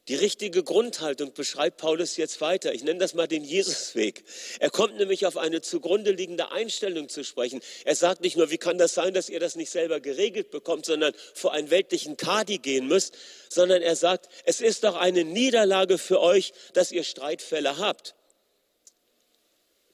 Die 0.08 0.16
richtige 0.16 0.64
Grundhaltung 0.64 1.34
beschreibt 1.34 1.78
Paulus 1.78 2.16
jetzt 2.16 2.40
weiter. 2.40 2.74
Ich 2.74 2.84
nenne 2.84 3.00
das 3.00 3.14
mal 3.14 3.28
den 3.28 3.44
Jesusweg. 3.44 4.24
Er 4.60 4.70
kommt 4.70 4.96
nämlich 4.96 5.26
auf 5.26 5.36
eine 5.36 5.62
zugrunde 5.62 6.12
liegende 6.12 6.52
Einstellung 6.52 7.10
zu 7.10 7.26
sprechen. 7.26 7.62
Er 7.84 7.96
sagt 7.96 8.22
nicht 8.22 8.38
nur, 8.38 8.50
wie 8.50 8.58
kann 8.58 8.78
das 8.78 8.94
sein, 8.94 9.14
dass 9.14 9.28
ihr 9.28 9.42
das 9.42 9.58
nicht 9.58 9.70
selber 9.70 10.00
geregelt 10.00 10.50
bekommt, 10.50 10.86
sondern 10.86 11.14
vor 11.34 11.52
einen 11.52 11.72
weltlichen 11.72 12.16
Kadi 12.16 12.58
gehen 12.58 12.88
müsst, 12.88 13.18
sondern 13.50 13.82
er 13.82 13.98
sagt, 13.98 14.30
es 14.46 14.62
ist 14.62 14.86
doch 14.86 14.96
eine 14.96 15.26
Niederlage 15.26 15.98
für 15.98 16.22
euch, 16.22 16.54
dass 16.74 16.94
ihr 16.94 17.04
Streitfälle 17.04 17.78
habt. 17.80 18.16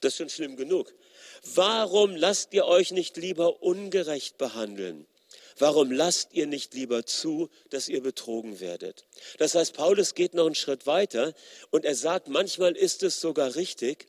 Das 0.02 0.14
ist 0.14 0.18
schon 0.18 0.30
schlimm 0.30 0.56
genug. 0.56 0.94
Warum 1.44 2.16
lasst 2.16 2.54
ihr 2.54 2.66
euch 2.66 2.92
nicht 2.92 3.18
lieber 3.18 3.62
ungerecht 3.62 4.38
behandeln? 4.38 5.06
Warum 5.58 5.92
lasst 5.92 6.34
ihr 6.34 6.48
nicht 6.48 6.74
lieber 6.74 7.06
zu, 7.06 7.50
dass 7.70 7.90
ihr 7.90 8.02
betrogen 8.02 8.62
werdet? 8.62 9.06
Das 9.38 9.56
heißt, 9.56 9.74
Paulus 9.74 10.16
geht 10.16 10.34
noch 10.34 10.46
einen 10.46 10.56
Schritt 10.56 10.88
weiter 10.88 11.34
und 11.70 11.84
er 11.84 11.96
sagt, 11.96 12.30
manchmal 12.30 12.78
ist 12.78 13.04
es 13.04 13.20
sogar 13.20 13.56
richtig, 13.56 14.08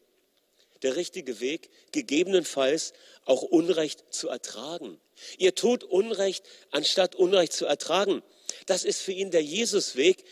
der 0.83 0.97
richtige 0.97 1.41
Weg, 1.41 1.71
gegebenenfalls 1.93 2.93
auch 3.25 3.43
Unrecht 3.43 4.05
zu 4.15 4.29
ertragen. 4.29 5.01
Ihr 5.39 5.55
tut 5.55 5.85
Unrecht, 5.85 6.45
anstatt 6.71 7.15
Unrecht 7.17 7.53
zu 7.53 7.67
ertragen. 7.67 8.23
Das 8.67 8.85
ist 8.85 9.03
für 9.03 9.13
ihn 9.13 9.31
der 9.31 9.43
Jesusweg. 9.43 10.25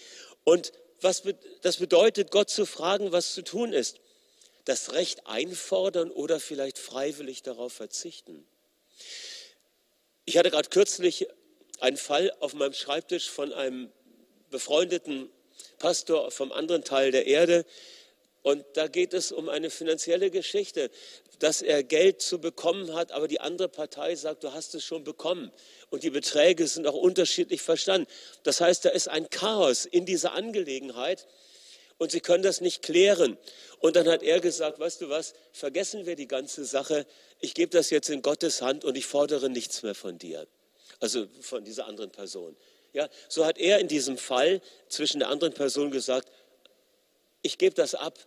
Und 0.44 0.72
was, 1.00 1.22
das 1.62 1.76
bedeutet, 1.76 2.30
Gott 2.30 2.48
zu 2.48 2.64
fragen, 2.64 3.12
was 3.12 3.34
zu 3.34 3.42
tun 3.42 3.72
ist. 3.72 3.98
Das 4.68 4.92
Recht 4.92 5.26
einfordern 5.26 6.10
oder 6.10 6.40
vielleicht 6.40 6.78
freiwillig 6.78 7.42
darauf 7.42 7.72
verzichten. 7.72 8.46
Ich 10.26 10.36
hatte 10.36 10.50
gerade 10.50 10.68
kürzlich 10.68 11.26
einen 11.80 11.96
Fall 11.96 12.30
auf 12.40 12.52
meinem 12.52 12.74
Schreibtisch 12.74 13.30
von 13.30 13.54
einem 13.54 13.90
befreundeten 14.50 15.30
Pastor 15.78 16.30
vom 16.30 16.52
anderen 16.52 16.84
Teil 16.84 17.12
der 17.12 17.26
Erde. 17.26 17.64
Und 18.42 18.62
da 18.74 18.88
geht 18.88 19.14
es 19.14 19.32
um 19.32 19.48
eine 19.48 19.70
finanzielle 19.70 20.30
Geschichte, 20.30 20.90
dass 21.38 21.62
er 21.62 21.82
Geld 21.82 22.20
zu 22.20 22.38
bekommen 22.38 22.92
hat, 22.92 23.10
aber 23.12 23.26
die 23.26 23.40
andere 23.40 23.70
Partei 23.70 24.16
sagt, 24.16 24.44
du 24.44 24.52
hast 24.52 24.74
es 24.74 24.84
schon 24.84 25.02
bekommen. 25.02 25.50
Und 25.88 26.02
die 26.02 26.10
Beträge 26.10 26.66
sind 26.66 26.86
auch 26.86 26.94
unterschiedlich 26.94 27.62
verstanden. 27.62 28.06
Das 28.42 28.60
heißt, 28.60 28.84
da 28.84 28.90
ist 28.90 29.08
ein 29.08 29.30
Chaos 29.30 29.86
in 29.86 30.04
dieser 30.04 30.32
Angelegenheit 30.32 31.26
und 31.98 32.10
sie 32.12 32.20
können 32.20 32.42
das 32.42 32.60
nicht 32.60 32.82
klären. 32.82 33.36
Und 33.80 33.96
dann 33.96 34.08
hat 34.08 34.22
er 34.22 34.40
gesagt, 34.40 34.78
weißt 34.78 35.00
du 35.02 35.08
was, 35.08 35.34
vergessen 35.52 36.06
wir 36.06 36.16
die 36.16 36.28
ganze 36.28 36.64
Sache, 36.64 37.06
ich 37.40 37.54
gebe 37.54 37.70
das 37.70 37.90
jetzt 37.90 38.08
in 38.08 38.22
Gottes 38.22 38.62
Hand 38.62 38.84
und 38.84 38.96
ich 38.96 39.06
fordere 39.06 39.50
nichts 39.50 39.82
mehr 39.82 39.94
von 39.94 40.18
dir. 40.18 40.46
Also 41.00 41.28
von 41.40 41.64
dieser 41.64 41.86
anderen 41.86 42.10
Person. 42.10 42.56
Ja, 42.92 43.08
so 43.28 43.44
hat 43.44 43.58
er 43.58 43.78
in 43.78 43.88
diesem 43.88 44.16
Fall 44.16 44.60
zwischen 44.88 45.18
der 45.18 45.28
anderen 45.28 45.52
Person 45.52 45.90
gesagt, 45.90 46.30
ich 47.42 47.58
gebe 47.58 47.74
das 47.74 47.94
ab. 47.94 48.18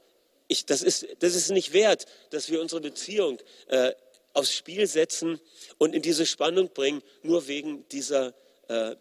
Ich, 0.48 0.66
das, 0.66 0.82
ist, 0.82 1.08
das 1.20 1.36
ist 1.36 1.50
nicht 1.50 1.74
wert, 1.74 2.06
dass 2.30 2.50
wir 2.50 2.62
unsere 2.62 2.82
Beziehung 2.82 3.40
äh, 3.68 3.94
aufs 4.34 4.54
Spiel 4.54 4.88
setzen 4.88 5.40
und 5.78 5.96
in 5.96 6.02
diese 6.02 6.26
Spannung 6.26 6.70
bringen, 6.70 7.02
nur 7.24 7.48
wegen 7.48 7.88
dieser, 7.90 8.34
äh, 8.68 8.96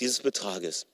dieses 0.00 0.20
Betrages. 0.20 0.86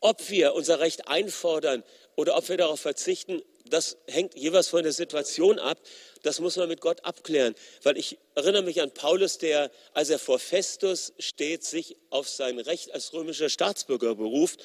Ob 0.00 0.30
wir 0.30 0.54
unser 0.54 0.80
Recht 0.80 1.08
einfordern 1.08 1.82
oder 2.16 2.36
ob 2.36 2.48
wir 2.48 2.56
darauf 2.56 2.80
verzichten, 2.80 3.42
das 3.68 3.96
hängt 4.06 4.36
jeweils 4.36 4.68
von 4.68 4.82
der 4.82 4.92
Situation 4.92 5.58
ab. 5.58 5.78
Das 6.22 6.40
muss 6.40 6.56
man 6.56 6.68
mit 6.68 6.80
Gott 6.80 7.04
abklären. 7.04 7.54
Weil 7.82 7.96
ich 7.96 8.18
erinnere 8.34 8.62
mich 8.62 8.80
an 8.80 8.92
Paulus, 8.92 9.38
der, 9.38 9.70
als 9.92 10.10
er 10.10 10.18
vor 10.18 10.38
Festus 10.38 11.12
steht, 11.18 11.64
sich 11.64 11.96
auf 12.10 12.28
sein 12.28 12.58
Recht 12.58 12.92
als 12.92 13.12
römischer 13.12 13.48
Staatsbürger 13.48 14.14
beruft 14.14 14.62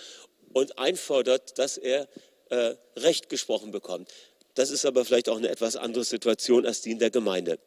und 0.54 0.78
einfordert, 0.78 1.58
dass 1.58 1.78
er 1.78 2.08
äh, 2.50 2.76
Recht 2.98 3.30
gesprochen 3.30 3.72
bekommt. 3.72 4.10
Das 4.56 4.70
ist 4.70 4.86
aber 4.86 5.06
vielleicht 5.06 5.30
auch 5.30 5.38
eine 5.38 5.50
etwas 5.50 5.76
andere 5.76 6.04
Situation 6.04 6.66
als 6.66 6.82
die 6.82 6.92
in 6.92 7.00
der 7.00 7.10
Gemeinde. 7.10 7.58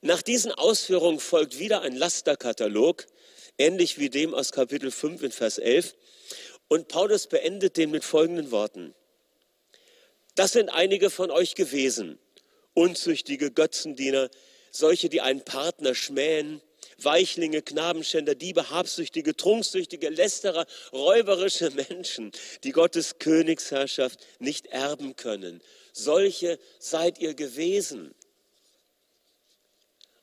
Nach 0.00 0.22
diesen 0.22 0.52
Ausführungen 0.52 1.20
folgt 1.20 1.58
wieder 1.58 1.82
ein 1.82 1.96
Lasterkatalog, 1.96 3.06
ähnlich 3.58 3.98
wie 3.98 4.10
dem 4.10 4.34
aus 4.34 4.52
Kapitel 4.52 4.90
5 4.90 5.22
in 5.22 5.32
Vers 5.32 5.58
11. 5.58 5.94
Und 6.68 6.88
Paulus 6.88 7.26
beendet 7.26 7.76
den 7.76 7.90
mit 7.90 8.04
folgenden 8.04 8.50
Worten. 8.50 8.94
Das 10.34 10.52
sind 10.52 10.68
einige 10.68 11.10
von 11.10 11.30
euch 11.30 11.54
gewesen. 11.54 12.18
Unzüchtige 12.74 13.50
Götzendiener, 13.50 14.30
solche, 14.70 15.08
die 15.08 15.20
einen 15.20 15.42
Partner 15.42 15.94
schmähen, 15.94 16.60
Weichlinge, 16.98 17.62
Knabenschänder, 17.62 18.34
Diebe, 18.34 18.70
Habsüchtige, 18.70 19.36
Trunksüchtige, 19.36 20.08
Lästerer, 20.08 20.66
räuberische 20.92 21.70
Menschen, 21.70 22.32
die 22.64 22.72
Gottes 22.72 23.18
Königsherrschaft 23.18 24.20
nicht 24.38 24.66
erben 24.66 25.16
können. 25.16 25.62
Solche 25.92 26.58
seid 26.78 27.18
ihr 27.18 27.34
gewesen. 27.34 28.14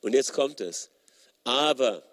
Und 0.01 0.13
jetzt 0.13 0.33
kommt 0.33 0.61
es. 0.61 0.89
Aber 1.43 2.03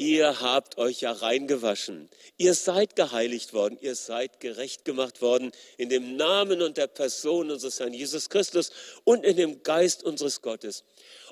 ihr 0.00 0.40
habt 0.40 0.78
euch 0.78 1.02
ja 1.02 1.12
reingewaschen. 1.12 2.08
Ihr 2.38 2.54
seid 2.54 2.96
geheiligt 2.96 3.52
worden, 3.52 3.76
ihr 3.82 3.94
seid 3.94 4.40
gerecht 4.40 4.86
gemacht 4.86 5.20
worden 5.20 5.52
in 5.76 5.90
dem 5.90 6.16
Namen 6.16 6.62
und 6.62 6.78
der 6.78 6.86
Person 6.86 7.50
unseres 7.50 7.80
Herrn 7.80 7.92
Jesus 7.92 8.30
Christus 8.30 8.72
und 9.04 9.26
in 9.26 9.36
dem 9.36 9.62
Geist 9.62 10.02
unseres 10.02 10.40
Gottes. 10.40 10.84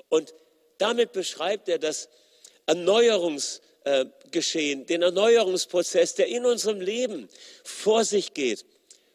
Und 0.07 0.35
damit 0.77 1.13
beschreibt 1.13 1.67
er 1.67 1.79
das 1.79 2.09
Erneuerungsgeschehen, 2.67 4.85
den 4.85 5.01
Erneuerungsprozess, 5.01 6.13
der 6.13 6.27
in 6.27 6.45
unserem 6.45 6.79
Leben 6.79 7.27
vor 7.63 8.05
sich 8.05 8.35
geht, 8.35 8.65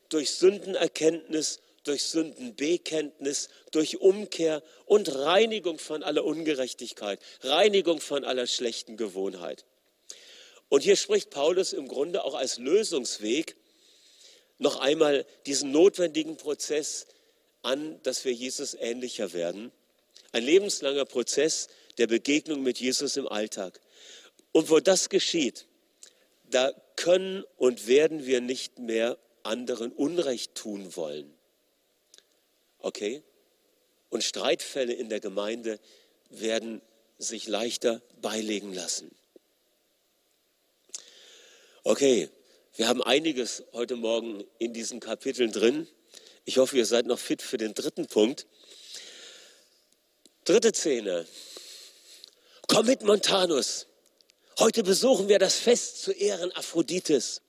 durch 0.09 0.33
Sündenerkenntnis 0.33 1.61
durch 1.85 2.03
Sündenbekenntnis, 2.05 3.49
durch 3.71 4.01
Umkehr 4.01 4.63
und 4.87 5.15
Reinigung 5.15 5.79
von 5.79 6.03
aller 6.03 6.25
Ungerechtigkeit, 6.25 7.21
Reinigung 7.43 8.01
von 8.01 8.25
aller 8.25 8.47
schlechten 8.47 8.97
Gewohnheit. 8.97 9.65
Und 10.69 10.83
hier 10.83 10.97
spricht 10.97 11.31
Paulus 11.31 11.73
im 11.73 11.89
Grunde 11.89 12.25
auch 12.25 12.35
als 12.35 12.59
Lösungsweg 12.59 13.57
noch 14.59 14.81
einmal 14.81 15.27
diesen 15.47 15.71
notwendigen 15.73 16.37
Prozess 16.37 17.07
an, 17.63 18.01
dass 18.03 18.25
wir 18.25 18.33
Jesus 18.33 18.75
ähnlicher 18.75 19.33
werden. 19.33 19.73
Ein 20.33 20.45
lebenslanger 20.45 21.05
Prozess 21.05 21.69
der 21.99 22.07
Begegnung 22.07 22.63
mit 22.63 22.81
Jesus 22.81 23.17
im 23.17 23.29
Alltag. 23.29 23.81
Und 24.53 24.71
wo 24.71 24.81
das 24.81 25.09
geschieht, 25.09 25.67
da 26.45 26.73
können 26.97 27.45
und 27.57 27.87
werden 27.87 28.27
wir 28.27 28.41
nicht 28.41 28.79
mehr 28.79 29.19
anderen 29.43 29.93
Unrecht 29.93 30.55
tun 30.55 30.97
wollen. 30.97 31.35
Okay? 32.85 33.23
Und 34.11 34.23
Streitfälle 34.23 34.93
in 34.93 35.09
der 35.09 35.19
Gemeinde 35.19 35.81
werden 36.29 36.83
sich 37.17 37.47
leichter 37.47 38.03
beilegen 38.21 38.75
lassen. 38.75 39.11
Okay, 41.83 42.29
wir 42.77 42.87
haben 42.87 43.03
einiges 43.03 43.65
heute 43.73 43.97
Morgen 43.97 44.45
in 44.59 44.75
diesen 44.75 45.01
Kapiteln 45.01 45.51
drin. 45.51 45.89
Ich 46.45 46.59
hoffe, 46.59 46.77
ihr 46.77 46.85
seid 46.85 47.07
noch 47.07 47.19
fit 47.19 47.41
für 47.41 47.57
den 47.57 47.73
dritten 47.73 48.07
Punkt. 48.07 48.47
Dritte 50.45 50.75
Szene. 50.75 51.27
Komm 52.69 52.85
mit, 52.85 53.03
Montanus. 53.03 53.87
Heute 54.59 54.83
besuchen 54.83 55.29
wir 55.29 55.39
das 55.39 55.57
Fest 55.57 56.03
zu 56.03 56.13
Ehren 56.13 56.53
Aphrodites. 56.53 57.41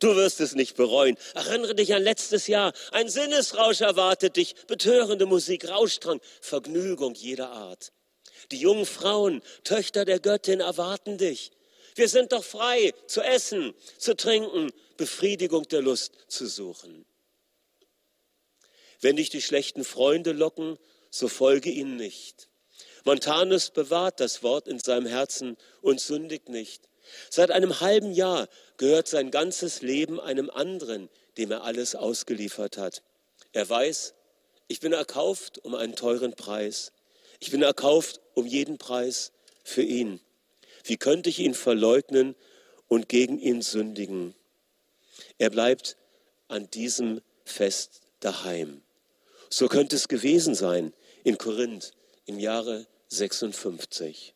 Du 0.00 0.14
wirst 0.16 0.40
es 0.40 0.54
nicht 0.54 0.76
bereuen. 0.76 1.16
Erinnere 1.34 1.74
dich 1.74 1.94
an 1.94 2.02
letztes 2.02 2.46
Jahr. 2.46 2.72
Ein 2.92 3.08
Sinnesrausch 3.08 3.80
erwartet 3.80 4.36
dich. 4.36 4.54
Betörende 4.66 5.26
Musik, 5.26 5.68
Rauschdrang, 5.68 6.20
Vergnügung 6.40 7.14
jeder 7.14 7.50
Art. 7.50 7.92
Die 8.50 8.58
jungen 8.58 8.86
Frauen, 8.86 9.42
Töchter 9.64 10.04
der 10.04 10.18
Göttin 10.18 10.60
erwarten 10.60 11.18
dich. 11.18 11.52
Wir 11.94 12.08
sind 12.08 12.32
doch 12.32 12.44
frei 12.44 12.94
zu 13.06 13.20
essen, 13.20 13.74
zu 13.98 14.16
trinken, 14.16 14.72
Befriedigung 14.96 15.68
der 15.68 15.82
Lust 15.82 16.12
zu 16.28 16.46
suchen. 16.46 17.04
Wenn 19.00 19.16
dich 19.16 19.30
die 19.30 19.42
schlechten 19.42 19.84
Freunde 19.84 20.32
locken, 20.32 20.78
so 21.10 21.28
folge 21.28 21.70
ihnen 21.70 21.96
nicht. 21.96 22.48
Montanus 23.04 23.70
bewahrt 23.70 24.20
das 24.20 24.42
Wort 24.42 24.68
in 24.68 24.78
seinem 24.78 25.06
Herzen 25.06 25.56
und 25.80 26.00
sündigt 26.00 26.48
nicht. 26.48 26.88
Seit 27.30 27.50
einem 27.50 27.80
halben 27.80 28.12
Jahr 28.12 28.48
gehört 28.76 29.08
sein 29.08 29.30
ganzes 29.30 29.82
Leben 29.82 30.20
einem 30.20 30.50
anderen, 30.50 31.08
dem 31.36 31.50
er 31.50 31.64
alles 31.64 31.94
ausgeliefert 31.94 32.76
hat. 32.76 33.02
Er 33.52 33.68
weiß, 33.68 34.14
ich 34.68 34.80
bin 34.80 34.92
erkauft 34.92 35.58
um 35.64 35.74
einen 35.74 35.96
teuren 35.96 36.34
Preis. 36.34 36.92
Ich 37.40 37.50
bin 37.50 37.62
erkauft 37.62 38.20
um 38.34 38.46
jeden 38.46 38.78
Preis 38.78 39.32
für 39.64 39.82
ihn. 39.82 40.20
Wie 40.84 40.96
könnte 40.96 41.28
ich 41.28 41.38
ihn 41.38 41.54
verleugnen 41.54 42.34
und 42.88 43.08
gegen 43.08 43.38
ihn 43.38 43.62
sündigen? 43.62 44.34
Er 45.38 45.50
bleibt 45.50 45.96
an 46.48 46.70
diesem 46.70 47.20
fest 47.44 48.00
daheim. 48.20 48.82
So 49.50 49.68
könnte 49.68 49.96
es 49.96 50.08
gewesen 50.08 50.54
sein 50.54 50.92
in 51.24 51.38
Korinth 51.38 51.92
im 52.24 52.38
Jahre 52.38 52.86
56. 53.08 54.34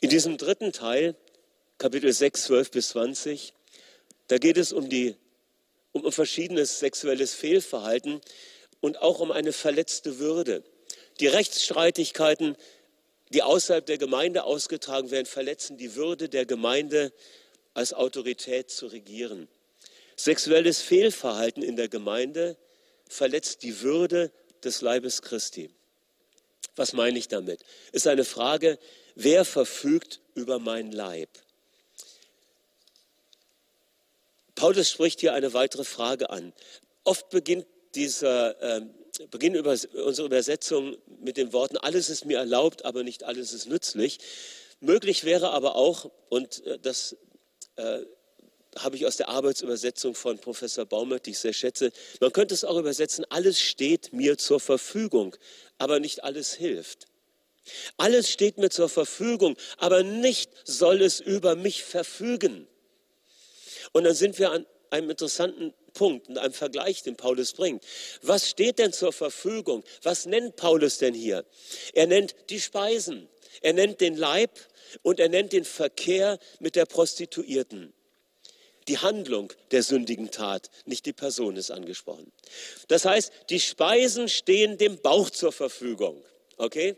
In 0.00 0.10
diesem 0.10 0.38
dritten 0.38 0.72
Teil, 0.72 1.16
Kapitel 1.76 2.12
6, 2.12 2.44
12 2.44 2.70
bis 2.70 2.88
20, 2.90 3.52
da 4.28 4.38
geht 4.38 4.56
es 4.56 4.72
um, 4.72 4.88
die, 4.88 5.16
um, 5.90 6.12
verschiedenes 6.12 6.78
sexuelles 6.78 7.34
Fehlverhalten 7.34 8.20
und 8.80 9.02
auch 9.02 9.18
um 9.18 9.32
eine 9.32 9.52
verletzte 9.52 10.20
Würde. 10.20 10.62
Die 11.18 11.26
Rechtsstreitigkeiten, 11.26 12.54
die 13.30 13.42
außerhalb 13.42 13.84
der 13.86 13.98
Gemeinde 13.98 14.44
ausgetragen 14.44 15.10
werden, 15.10 15.26
verletzen 15.26 15.78
die 15.78 15.96
Würde 15.96 16.28
der 16.28 16.46
Gemeinde 16.46 17.12
als 17.74 17.92
Autorität 17.92 18.70
zu 18.70 18.86
regieren. 18.86 19.48
Sexuelles 20.16 20.80
Fehlverhalten 20.80 21.62
in 21.64 21.74
der 21.74 21.88
Gemeinde 21.88 22.56
verletzt 23.08 23.64
die 23.64 23.80
Würde 23.80 24.30
des 24.62 24.80
Leibes 24.80 25.22
Christi. 25.22 25.70
Was 26.76 26.92
meine 26.92 27.18
ich 27.18 27.26
damit? 27.26 27.64
Ist 27.90 28.06
eine 28.06 28.24
Frage, 28.24 28.78
wer 29.18 29.44
verfügt 29.44 30.20
über 30.34 30.58
meinen 30.58 30.92
Leib? 30.92 31.28
Paulus 34.54 34.90
spricht 34.90 35.20
hier 35.20 35.34
eine 35.34 35.52
weitere 35.52 35.84
Frage 35.84 36.30
an. 36.30 36.52
Oft 37.04 37.28
beginnt 37.30 37.66
dieser, 37.94 38.60
äh, 38.62 38.86
beginnen 39.30 39.56
über, 39.56 39.76
unsere 40.04 40.26
Übersetzung 40.26 40.96
mit 41.20 41.36
den 41.36 41.52
Worten, 41.52 41.76
alles 41.76 42.08
ist 42.08 42.24
mir 42.24 42.38
erlaubt, 42.38 42.84
aber 42.84 43.02
nicht 43.02 43.24
alles 43.24 43.52
ist 43.52 43.66
nützlich. 43.66 44.18
Möglich 44.80 45.24
wäre 45.24 45.50
aber 45.50 45.76
auch, 45.76 46.10
und 46.28 46.64
äh, 46.66 46.78
das 46.80 47.16
äh, 47.76 48.00
habe 48.76 48.96
ich 48.96 49.06
aus 49.06 49.16
der 49.16 49.28
Arbeitsübersetzung 49.28 50.14
von 50.14 50.38
Professor 50.38 50.84
Baumert, 50.84 51.26
die 51.26 51.30
ich 51.30 51.38
sehr 51.38 51.52
schätze, 51.52 51.90
man 52.20 52.32
könnte 52.32 52.54
es 52.54 52.64
auch 52.64 52.78
übersetzen, 52.78 53.24
alles 53.30 53.60
steht 53.60 54.12
mir 54.12 54.38
zur 54.38 54.60
Verfügung, 54.60 55.36
aber 55.78 55.98
nicht 55.98 56.22
alles 56.22 56.54
hilft. 56.54 57.06
Alles 57.96 58.30
steht 58.30 58.58
mir 58.58 58.70
zur 58.70 58.88
Verfügung, 58.88 59.56
aber 59.76 60.02
nicht 60.02 60.50
soll 60.64 61.02
es 61.02 61.20
über 61.20 61.56
mich 61.56 61.84
verfügen. 61.84 62.66
Und 63.92 64.04
dann 64.04 64.14
sind 64.14 64.38
wir 64.38 64.50
an 64.52 64.66
einem 64.90 65.10
interessanten 65.10 65.74
Punkt 65.94 66.28
und 66.28 66.38
einem 66.38 66.52
Vergleich, 66.52 67.02
den 67.02 67.16
Paulus 67.16 67.52
bringt. 67.52 67.84
Was 68.22 68.48
steht 68.48 68.78
denn 68.78 68.92
zur 68.92 69.12
Verfügung? 69.12 69.84
Was 70.02 70.26
nennt 70.26 70.56
Paulus 70.56 70.98
denn 70.98 71.14
hier? 71.14 71.44
Er 71.92 72.06
nennt 72.06 72.34
die 72.50 72.60
Speisen, 72.60 73.28
er 73.60 73.72
nennt 73.72 74.00
den 74.00 74.16
Leib 74.16 74.58
und 75.02 75.20
er 75.20 75.28
nennt 75.28 75.52
den 75.52 75.64
Verkehr 75.64 76.38
mit 76.60 76.76
der 76.76 76.86
Prostituierten. 76.86 77.92
Die 78.86 78.98
Handlung 78.98 79.52
der 79.70 79.82
sündigen 79.82 80.30
Tat, 80.30 80.70
nicht 80.86 81.04
die 81.04 81.12
Person 81.12 81.56
ist 81.56 81.70
angesprochen. 81.70 82.32
Das 82.88 83.04
heißt, 83.04 83.30
die 83.50 83.60
Speisen 83.60 84.28
stehen 84.28 84.78
dem 84.78 84.98
Bauch 84.98 85.28
zur 85.28 85.52
Verfügung. 85.52 86.24
Okay? 86.56 86.96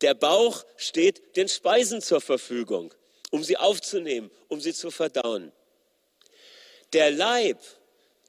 Der 0.00 0.14
Bauch 0.14 0.64
steht 0.76 1.36
den 1.36 1.48
Speisen 1.48 2.00
zur 2.00 2.20
Verfügung, 2.20 2.94
um 3.30 3.44
sie 3.44 3.56
aufzunehmen, 3.56 4.30
um 4.48 4.60
sie 4.60 4.72
zu 4.72 4.90
verdauen. 4.90 5.52
Der 6.92 7.10
Leib, 7.10 7.58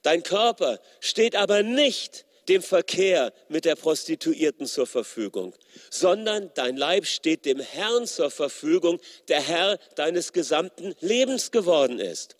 dein 0.03 0.23
Körper, 0.23 0.79
steht 0.99 1.35
aber 1.35 1.63
nicht 1.63 2.25
dem 2.47 2.61
Verkehr 2.61 3.33
mit 3.49 3.65
der 3.65 3.75
Prostituierten 3.75 4.65
zur 4.65 4.87
Verfügung, 4.87 5.55
sondern 5.89 6.51
dein 6.55 6.75
Leib 6.75 7.05
steht 7.05 7.45
dem 7.45 7.59
Herrn 7.59 8.05
zur 8.07 8.29
Verfügung, 8.31 8.99
der 9.27 9.41
Herr 9.41 9.77
deines 9.95 10.33
gesamten 10.33 10.95
Lebens 10.99 11.51
geworden 11.51 11.99
ist. 11.99 12.35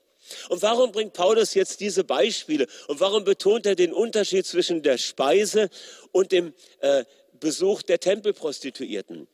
Und 0.50 0.62
warum 0.62 0.92
bringt 0.92 1.14
Paulus 1.14 1.54
jetzt 1.54 1.80
diese 1.80 2.04
Beispiele? 2.04 2.68
Und 2.88 3.00
warum 3.00 3.24
betont 3.24 3.66
er 3.66 3.76
den 3.76 3.94
Unterschied 3.94 4.46
zwischen 4.46 4.84
der 4.84 4.98
Speise 4.98 5.70
und 6.12 6.32
dem 6.32 6.54
äh, 6.80 7.06
Besuch 7.42 7.82
der 7.82 8.00
Tempelprostituierten? 8.00 9.28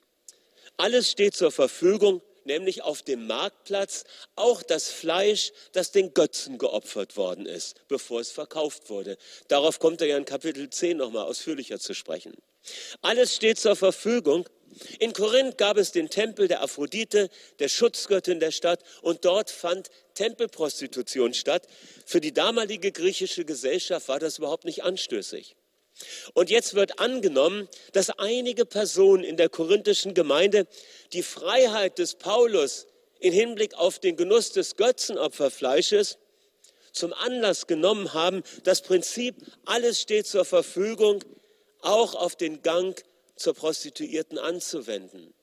Alles 0.77 1.11
steht 1.11 1.35
zur 1.35 1.51
Verfügung, 1.51 2.21
nämlich 2.45 2.81
auf 2.81 3.03
dem 3.03 3.27
Marktplatz 3.27 4.05
auch 4.35 4.63
das 4.63 4.89
Fleisch, 4.89 5.51
das 5.73 5.91
den 5.91 6.13
Götzen 6.15 6.57
geopfert 6.57 7.17
worden 7.17 7.45
ist, 7.45 7.87
bevor 7.87 8.21
es 8.21 8.31
verkauft 8.31 8.89
wurde. 8.89 9.17
Darauf 9.49 9.77
kommt 9.79 10.01
er 10.01 10.07
ja 10.07 10.17
in 10.17 10.25
Kapitel 10.25 10.69
10 10.69 10.97
nochmal 10.97 11.25
ausführlicher 11.25 11.79
zu 11.79 11.93
sprechen. 11.93 12.33
Alles 13.01 13.35
steht 13.35 13.59
zur 13.59 13.75
Verfügung. 13.75 14.47
In 14.99 15.13
Korinth 15.13 15.57
gab 15.57 15.77
es 15.77 15.91
den 15.91 16.09
Tempel 16.09 16.47
der 16.47 16.61
Aphrodite, 16.61 17.29
der 17.59 17.67
Schutzgöttin 17.67 18.39
der 18.39 18.51
Stadt, 18.51 18.83
und 19.01 19.25
dort 19.25 19.49
fand 19.49 19.89
Tempelprostitution 20.13 21.33
statt. 21.33 21.67
Für 22.05 22.21
die 22.21 22.33
damalige 22.33 22.91
griechische 22.91 23.43
Gesellschaft 23.43 24.07
war 24.07 24.19
das 24.19 24.37
überhaupt 24.37 24.65
nicht 24.65 24.83
anstößig. 24.83 25.56
Und 26.33 26.49
jetzt 26.49 26.75
wird 26.75 26.99
angenommen, 26.99 27.67
dass 27.93 28.09
einige 28.11 28.65
Personen 28.65 29.23
in 29.23 29.37
der 29.37 29.49
korinthischen 29.49 30.13
Gemeinde 30.13 30.67
die 31.13 31.23
Freiheit 31.23 31.97
des 31.97 32.15
Paulus 32.15 32.87
in 33.19 33.33
Hinblick 33.33 33.73
auf 33.73 33.99
den 33.99 34.15
Genuss 34.15 34.51
des 34.51 34.75
Götzenopferfleisches 34.75 36.17
zum 36.91 37.13
Anlass 37.13 37.67
genommen 37.67 38.13
haben, 38.13 38.43
das 38.63 38.81
Prinzip, 38.81 39.35
alles 39.65 40.01
steht 40.01 40.27
zur 40.27 40.45
Verfügung, 40.45 41.23
auch 41.81 42.15
auf 42.15 42.35
den 42.35 42.61
Gang 42.63 43.03
zur 43.35 43.53
Prostituierten 43.53 44.39
anzuwenden. 44.39 45.33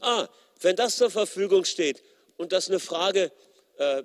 Ah, 0.00 0.28
wenn 0.60 0.76
das 0.76 0.96
zur 0.96 1.10
Verfügung 1.10 1.64
steht 1.64 2.02
und 2.36 2.52
das 2.52 2.68
eine 2.68 2.80
Frage 2.80 3.30
äh, 3.78 4.02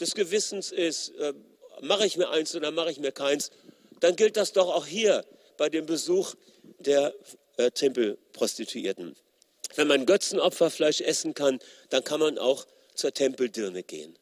des 0.00 0.14
Gewissens 0.14 0.70
ist, 0.70 1.10
äh, 1.16 1.32
mache 1.80 2.06
ich 2.06 2.16
mir 2.16 2.28
eins 2.30 2.54
oder 2.54 2.70
mache 2.70 2.90
ich 2.90 2.98
mir 2.98 3.12
keins, 3.12 3.50
dann 4.00 4.16
gilt 4.16 4.36
das 4.36 4.52
doch 4.52 4.68
auch 4.68 4.86
hier 4.86 5.24
bei 5.56 5.68
dem 5.68 5.86
Besuch 5.86 6.34
der 6.78 7.14
äh, 7.56 7.70
Tempelprostituierten. 7.70 9.16
Wenn 9.76 9.88
man 9.88 10.06
Götzenopferfleisch 10.06 11.00
essen 11.00 11.34
kann, 11.34 11.58
dann 11.90 12.04
kann 12.04 12.20
man 12.20 12.38
auch 12.38 12.66
zur 12.94 13.12
Tempeldirne 13.12 13.82
gehen. 13.82 14.16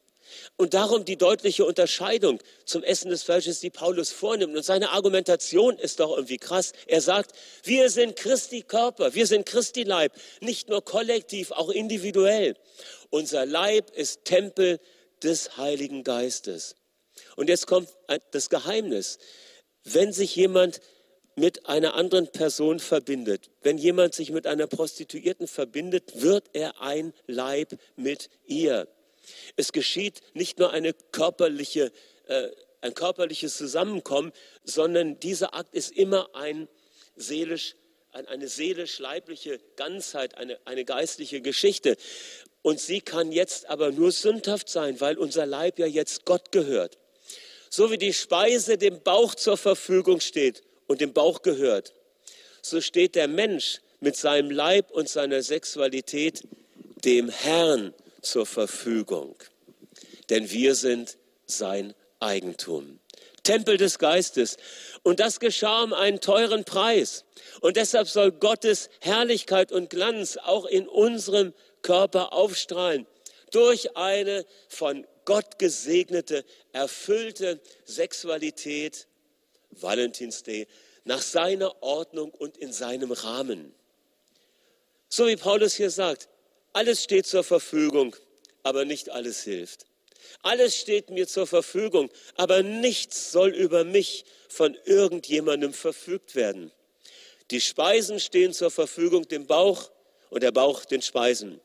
Und 0.57 0.73
darum 0.73 1.05
die 1.05 1.17
deutliche 1.17 1.65
Unterscheidung 1.65 2.39
zum 2.65 2.83
Essen 2.83 3.09
des 3.09 3.23
Fleisches, 3.23 3.59
die 3.59 3.69
Paulus 3.69 4.11
vornimmt. 4.11 4.55
Und 4.55 4.63
seine 4.63 4.91
Argumentation 4.91 5.77
ist 5.77 5.99
doch 5.99 6.15
irgendwie 6.15 6.37
krass. 6.37 6.71
Er 6.87 7.01
sagt, 7.01 7.33
wir 7.63 7.89
sind 7.89 8.15
Christi 8.15 8.61
Körper, 8.61 9.13
wir 9.13 9.27
sind 9.27 9.45
Christi 9.45 9.83
Leib, 9.83 10.13
nicht 10.39 10.69
nur 10.69 10.83
kollektiv, 10.83 11.51
auch 11.51 11.69
individuell. 11.69 12.55
Unser 13.09 13.45
Leib 13.45 13.91
ist 13.95 14.25
Tempel 14.25 14.79
des 15.21 15.57
Heiligen 15.57 16.03
Geistes. 16.03 16.75
Und 17.35 17.49
jetzt 17.49 17.67
kommt 17.67 17.89
das 18.31 18.49
Geheimnis. 18.49 19.19
Wenn 19.83 20.13
sich 20.13 20.35
jemand 20.35 20.81
mit 21.35 21.65
einer 21.65 21.95
anderen 21.95 22.31
Person 22.31 22.79
verbindet, 22.79 23.49
wenn 23.61 23.77
jemand 23.77 24.13
sich 24.13 24.31
mit 24.31 24.45
einer 24.45 24.67
Prostituierten 24.67 25.47
verbindet, 25.47 26.21
wird 26.21 26.49
er 26.53 26.81
ein 26.81 27.13
Leib 27.27 27.77
mit 27.95 28.29
ihr. 28.45 28.87
Es 29.55 29.71
geschieht 29.71 30.21
nicht 30.33 30.59
nur 30.59 30.71
eine 30.71 30.93
körperliche, 30.93 31.91
äh, 32.27 32.49
ein 32.81 32.93
körperliches 32.93 33.57
Zusammenkommen, 33.57 34.31
sondern 34.63 35.19
dieser 35.19 35.55
Akt 35.55 35.73
ist 35.73 35.91
immer 35.91 36.35
ein 36.35 36.67
seelisch, 37.15 37.75
eine 38.11 38.47
seelisch-leibliche 38.47 39.59
Ganzheit, 39.75 40.37
eine, 40.37 40.59
eine 40.65 40.85
geistliche 40.85 41.41
Geschichte. 41.41 41.95
Und 42.61 42.79
sie 42.79 43.01
kann 43.01 43.31
jetzt 43.31 43.67
aber 43.69 43.91
nur 43.91 44.11
sündhaft 44.11 44.69
sein, 44.69 45.01
weil 45.01 45.17
unser 45.17 45.45
Leib 45.45 45.79
ja 45.79 45.87
jetzt 45.87 46.25
Gott 46.25 46.51
gehört. 46.51 46.99
So 47.69 47.89
wie 47.89 47.97
die 47.97 48.13
Speise 48.13 48.77
dem 48.77 49.01
Bauch 49.01 49.33
zur 49.33 49.57
Verfügung 49.57 50.19
steht 50.19 50.61
und 50.93 51.01
dem 51.01 51.11
Bauch 51.11 51.41
gehört, 51.41 51.91
so 52.61 52.79
steht 52.79 53.15
der 53.15 53.27
Mensch 53.27 53.79
mit 53.99 54.15
seinem 54.15 54.51
Leib 54.51 54.91
und 54.91 55.09
seiner 55.09 55.41
Sexualität 55.41 56.43
dem 57.03 57.29
Herrn 57.29 57.95
zur 58.21 58.45
Verfügung. 58.45 59.35
Denn 60.29 60.51
wir 60.51 60.75
sind 60.75 61.17
sein 61.47 61.95
Eigentum. 62.19 62.99
Tempel 63.41 63.77
des 63.77 63.97
Geistes. 63.97 64.57
Und 65.01 65.19
das 65.19 65.39
geschah 65.39 65.81
um 65.81 65.93
einen 65.93 66.21
teuren 66.21 66.63
Preis. 66.63 67.25
Und 67.61 67.75
deshalb 67.75 68.07
soll 68.07 68.31
Gottes 68.31 68.91
Herrlichkeit 69.01 69.71
und 69.71 69.89
Glanz 69.89 70.37
auch 70.37 70.65
in 70.65 70.87
unserem 70.87 71.55
Körper 71.81 72.33
aufstrahlen. 72.33 73.07
Durch 73.49 73.97
eine 73.97 74.45
von 74.69 75.07
Gott 75.25 75.57
gesegnete, 75.57 76.45
erfüllte 76.71 77.59
Sexualität 77.83 79.07
Valentinsday, 79.81 80.67
nach 81.05 81.21
seiner 81.21 81.81
Ordnung 81.81 82.31
und 82.31 82.57
in 82.57 82.71
seinem 82.71 83.11
Rahmen. 83.11 83.73
So 85.09 85.27
wie 85.27 85.35
Paulus 85.35 85.75
hier 85.75 85.89
sagt, 85.89 86.29
alles 86.71 87.03
steht 87.03 87.27
zur 87.27 87.43
Verfügung, 87.43 88.15
aber 88.63 88.85
nicht 88.85 89.09
alles 89.09 89.43
hilft. 89.43 89.85
Alles 90.41 90.75
steht 90.75 91.09
mir 91.09 91.27
zur 91.27 91.45
Verfügung, 91.45 92.09
aber 92.35 92.63
nichts 92.63 93.31
soll 93.31 93.49
über 93.49 93.83
mich 93.83 94.25
von 94.47 94.77
irgendjemandem 94.85 95.73
verfügt 95.73 96.35
werden. 96.35 96.71
Die 97.51 97.61
Speisen 97.61 98.19
stehen 98.19 98.53
zur 98.53 98.71
Verfügung 98.71 99.27
dem 99.27 99.45
Bauch 99.45 99.91
und 100.29 100.41
der 100.41 100.51
Bauch 100.51 100.85
den 100.85 101.01
Speisen. 101.01 101.61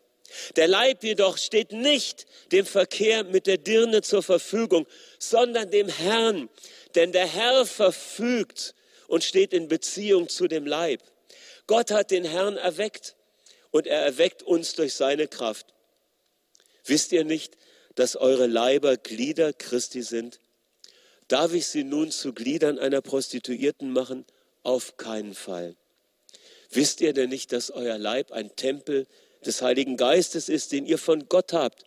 Der 0.57 0.69
Leib 0.69 1.03
jedoch 1.03 1.39
steht 1.39 1.73
nicht 1.73 2.27
dem 2.53 2.67
Verkehr 2.67 3.25
mit 3.25 3.47
der 3.47 3.57
Dirne 3.57 4.03
zur 4.03 4.23
Verfügung, 4.23 4.87
sondern 5.19 5.71
dem 5.71 5.89
Herrn, 5.89 6.51
Denn 6.95 7.13
der 7.13 7.27
Herr 7.27 7.67
verfügt 7.67 8.75
und 9.07 9.25
steht 9.25 9.53
in 9.53 9.69
Beziehung 9.69 10.29
zu 10.29 10.49
dem 10.49 10.67
Leib. 10.67 11.03
Gott 11.67 11.91
hat 11.91 12.11
den 12.11 12.25
Herrn 12.25 12.57
erweckt 12.57 13.17
und 13.71 13.87
er 13.87 14.01
erweckt 14.01 14.43
uns 14.43 14.75
durch 14.75 14.95
seine 14.95 15.29
Kraft. 15.29 15.67
Wisst 16.85 17.13
ihr 17.13 17.25
nicht, 17.25 17.57
dass 17.95 18.17
eure 18.17 18.47
Leiber 18.47 18.97
Glieder 18.97 19.53
Christi 19.53 20.03
sind? 20.03 20.41
Darf 21.29 21.53
ich 21.53 21.67
sie 21.67 21.85
nun 21.85 22.11
zu 22.11 22.33
Gliedern 22.33 22.79
einer 22.79 23.03
Prostituierten 23.03 23.93
machen? 23.93 24.25
Auf 24.63 24.97
keinen 24.97 25.35
Fall. 25.35 25.77
Wisst 26.71 27.01
ihr 27.01 27.13
denn 27.13 27.31
nicht, 27.31 27.53
dass 27.53 27.71
euer 27.71 27.99
Leib 27.99 28.33
ein 28.33 28.55
Tempel 28.57 29.07
des 29.45 29.63
Heiligen 29.63 29.97
Geistes 29.97 30.49
ist, 30.49 30.73
den 30.73 30.87
ihr 30.87 30.99
von 30.99 31.29
Gott 31.29 31.53
habt 31.53 31.85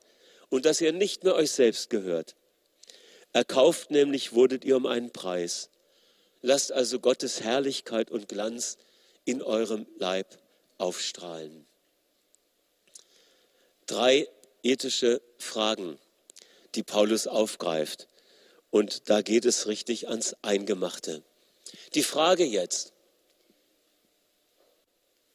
und 0.50 0.66
dass 0.66 0.82
ihr 0.82 0.92
nicht 0.92 1.24
mehr 1.24 1.36
euch 1.36 1.52
selbst 1.52 1.90
gehört? 1.90 2.36
Erkauft 3.34 3.92
nämlich 3.92 4.34
wurdet 4.34 4.66
ihr 4.66 4.78
um 4.78 4.86
einen 4.86 5.12
Preis. 5.12 5.70
Lasst 6.42 6.72
also 6.72 7.00
Gottes 7.00 7.42
Herrlichkeit 7.42 8.12
und 8.12 8.28
Glanz 8.28 8.78
in 9.26 9.42
eurem 9.42 9.86
Leib 9.98 10.40
aufstrahlen. 10.78 11.66
Drei 13.86 14.28
ethische 14.64 15.22
Fragen, 15.38 16.00
die 16.76 16.84
Paulus 16.84 17.28
aufgreift. 17.28 18.08
Und 18.70 19.10
da 19.10 19.22
geht 19.22 19.46
es 19.46 19.68
richtig 19.68 20.08
ans 20.08 20.36
Eingemachte. 20.42 21.24
Die 21.94 22.04
Frage 22.04 22.46
jetzt, 22.46 22.94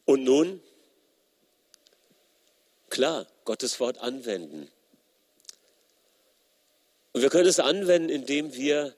und 0.07 0.23
nun, 0.23 0.63
klar, 2.89 3.27
Gottes 3.45 3.81
Wort 3.81 3.99
anwenden. 3.99 4.71
Und 7.17 7.23
wir 7.23 7.31
können 7.31 7.49
es 7.49 7.61
anwenden, 7.61 8.11
indem 8.11 8.55
wir 8.57 8.95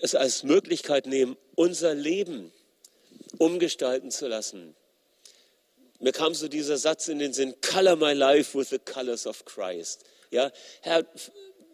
es 0.00 0.14
als 0.14 0.42
Möglichkeit 0.42 1.04
nehmen, 1.04 1.36
unser 1.54 1.94
Leben 1.94 2.50
umgestalten 3.36 4.10
zu 4.10 4.26
lassen. 4.26 4.74
Mir 5.98 6.12
kam 6.12 6.32
so 6.32 6.48
dieser 6.48 6.78
Satz 6.78 7.08
in 7.08 7.18
den 7.18 7.34
Sinn, 7.34 7.54
color 7.60 7.96
my 7.96 8.14
life 8.14 8.58
with 8.58 8.70
the 8.70 8.78
colors 8.78 9.26
of 9.26 9.44
Christ. 9.44 10.06
Ja, 10.30 10.50
Herr, 10.80 11.04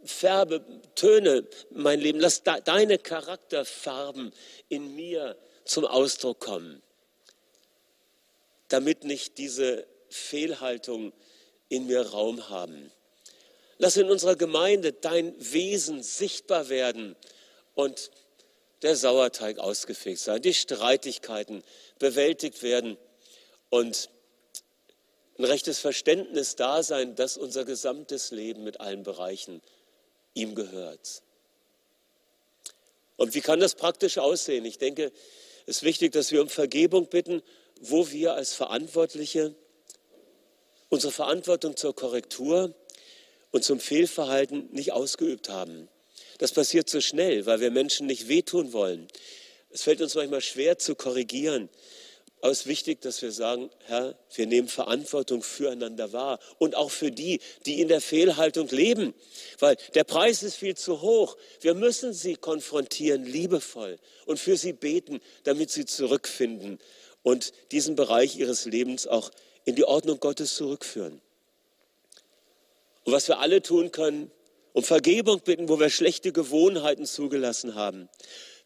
färbe, 0.04 0.64
töne 0.96 1.46
mein 1.70 2.00
Leben, 2.00 2.18
lass 2.18 2.42
deine 2.42 2.98
Charakterfarben 2.98 4.32
in 4.68 4.96
mir 4.96 5.38
zum 5.64 5.84
Ausdruck 5.84 6.40
kommen, 6.40 6.82
damit 8.66 9.04
nicht 9.04 9.38
diese 9.38 9.86
Fehlhaltung 10.08 11.12
in 11.68 11.86
mir 11.86 12.04
Raum 12.04 12.48
haben. 12.48 12.90
Lass 13.78 13.96
in 13.96 14.10
unserer 14.10 14.36
Gemeinde 14.36 14.92
dein 14.92 15.34
Wesen 15.38 16.02
sichtbar 16.02 16.68
werden 16.68 17.16
und 17.74 18.10
der 18.82 18.96
Sauerteig 18.96 19.58
ausgefegt 19.58 20.20
sein, 20.20 20.42
die 20.42 20.54
Streitigkeiten 20.54 21.62
bewältigt 21.98 22.62
werden 22.62 22.98
und 23.70 24.10
ein 25.38 25.44
rechtes 25.44 25.80
Verständnis 25.80 26.54
da 26.54 26.82
sein, 26.82 27.16
dass 27.16 27.36
unser 27.36 27.64
gesamtes 27.64 28.30
Leben 28.30 28.62
mit 28.62 28.80
allen 28.80 29.02
Bereichen 29.02 29.62
ihm 30.34 30.54
gehört. 30.54 31.22
Und 33.16 33.34
wie 33.34 33.40
kann 33.40 33.60
das 33.60 33.74
praktisch 33.74 34.18
aussehen? 34.18 34.64
Ich 34.64 34.78
denke, 34.78 35.12
es 35.66 35.78
ist 35.78 35.82
wichtig, 35.82 36.12
dass 36.12 36.30
wir 36.30 36.42
um 36.42 36.48
Vergebung 36.48 37.08
bitten, 37.08 37.42
wo 37.80 38.10
wir 38.10 38.34
als 38.34 38.54
Verantwortliche 38.54 39.54
unsere 40.88 41.12
Verantwortung 41.12 41.76
zur 41.76 41.94
Korrektur 41.94 42.74
und 43.54 43.62
zum 43.62 43.78
Fehlverhalten 43.78 44.68
nicht 44.72 44.90
ausgeübt 44.90 45.48
haben. 45.48 45.88
Das 46.38 46.50
passiert 46.50 46.90
so 46.90 47.00
schnell, 47.00 47.46
weil 47.46 47.60
wir 47.60 47.70
Menschen 47.70 48.08
nicht 48.08 48.26
wehtun 48.26 48.72
wollen. 48.72 49.06
Es 49.70 49.84
fällt 49.84 50.00
uns 50.02 50.16
manchmal 50.16 50.40
schwer 50.40 50.76
zu 50.76 50.96
korrigieren. 50.96 51.68
Aber 52.40 52.50
es 52.50 52.62
ist 52.62 52.66
wichtig, 52.66 53.00
dass 53.00 53.22
wir 53.22 53.30
sagen, 53.30 53.70
Herr, 53.86 54.18
wir 54.34 54.48
nehmen 54.48 54.66
Verantwortung 54.66 55.44
füreinander 55.44 56.12
wahr 56.12 56.40
und 56.58 56.74
auch 56.74 56.90
für 56.90 57.12
die, 57.12 57.38
die 57.64 57.80
in 57.80 57.86
der 57.86 58.00
Fehlhaltung 58.00 58.66
leben, 58.70 59.14
weil 59.60 59.76
der 59.94 60.02
Preis 60.02 60.42
ist 60.42 60.56
viel 60.56 60.76
zu 60.76 61.00
hoch. 61.00 61.36
Wir 61.60 61.74
müssen 61.74 62.12
sie 62.12 62.34
konfrontieren, 62.34 63.24
liebevoll 63.24 63.98
und 64.26 64.40
für 64.40 64.56
sie 64.56 64.72
beten, 64.72 65.20
damit 65.44 65.70
sie 65.70 65.84
zurückfinden 65.84 66.80
und 67.22 67.52
diesen 67.70 67.94
Bereich 67.94 68.36
ihres 68.36 68.64
Lebens 68.64 69.06
auch 69.06 69.30
in 69.64 69.76
die 69.76 69.84
Ordnung 69.84 70.18
Gottes 70.18 70.56
zurückführen. 70.56 71.22
Und 73.04 73.12
was 73.12 73.28
wir 73.28 73.38
alle 73.38 73.62
tun 73.62 73.92
können, 73.92 74.30
um 74.72 74.82
Vergebung 74.82 75.40
bitten, 75.40 75.68
wo 75.68 75.78
wir 75.78 75.88
schlechte 75.88 76.32
Gewohnheiten 76.32 77.06
zugelassen 77.06 77.74
haben. 77.74 78.08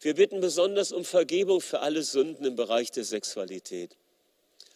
Wir 0.01 0.15
bitten 0.15 0.41
besonders 0.41 0.91
um 0.91 1.05
Vergebung 1.05 1.61
für 1.61 1.81
alle 1.81 2.03
Sünden 2.03 2.45
im 2.45 2.55
Bereich 2.55 2.91
der 2.91 3.03
Sexualität. 3.03 3.95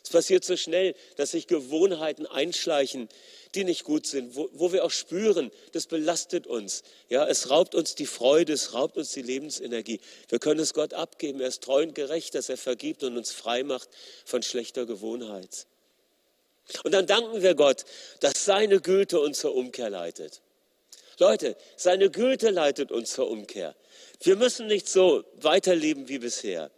Es 0.03 0.09
passiert 0.09 0.43
so 0.43 0.57
schnell, 0.57 0.95
dass 1.15 1.31
sich 1.31 1.47
Gewohnheiten 1.47 2.25
einschleichen, 2.25 3.07
die 3.55 3.63
nicht 3.63 3.85
gut 3.85 4.05
sind, 4.05 4.35
wo, 4.35 4.49
wo, 4.51 4.73
wir 4.73 4.83
auch 4.83 4.91
spüren, 4.91 5.49
das 5.71 5.87
belastet 5.87 6.45
uns. 6.45 6.83
Ja, 7.07 7.25
es 7.25 7.49
raubt 7.49 7.73
uns 7.73 7.95
die 7.95 8.05
Freude, 8.05 8.51
es 8.51 8.73
raubt 8.73 8.97
uns 8.97 9.13
die 9.13 9.21
Lebensenergie. 9.21 10.01
Wir 10.27 10.39
können 10.39 10.59
es 10.59 10.73
Gott 10.73 10.93
abgeben. 10.93 11.39
Er 11.39 11.47
ist 11.47 11.63
treu 11.63 11.83
und 11.83 11.95
gerecht, 11.95 12.35
dass 12.35 12.49
er 12.49 12.57
vergibt 12.57 13.03
und 13.03 13.15
uns 13.15 13.31
frei 13.31 13.63
macht 13.63 13.87
von 14.25 14.43
schlechter 14.43 14.85
Gewohnheit. 14.85 15.67
Und 16.83 16.93
dann 16.93 17.05
danken 17.07 17.41
wir 17.41 17.55
Gott, 17.55 17.85
dass 18.19 18.45
seine 18.45 18.79
Güte 18.79 19.19
uns 19.19 19.39
zur 19.39 19.55
Umkehr 19.55 19.89
leitet. 19.89 20.41
Leute, 21.19 21.55
seine 21.75 22.09
Güte 22.09 22.49
leitet 22.49 22.91
uns 22.91 23.11
zur 23.11 23.29
Umkehr. 23.29 23.75
Wir 24.21 24.35
müssen 24.35 24.67
nicht 24.67 24.89
so 24.89 25.23
weiterleben 25.35 26.07
wie 26.07 26.19
bisher. 26.19 26.71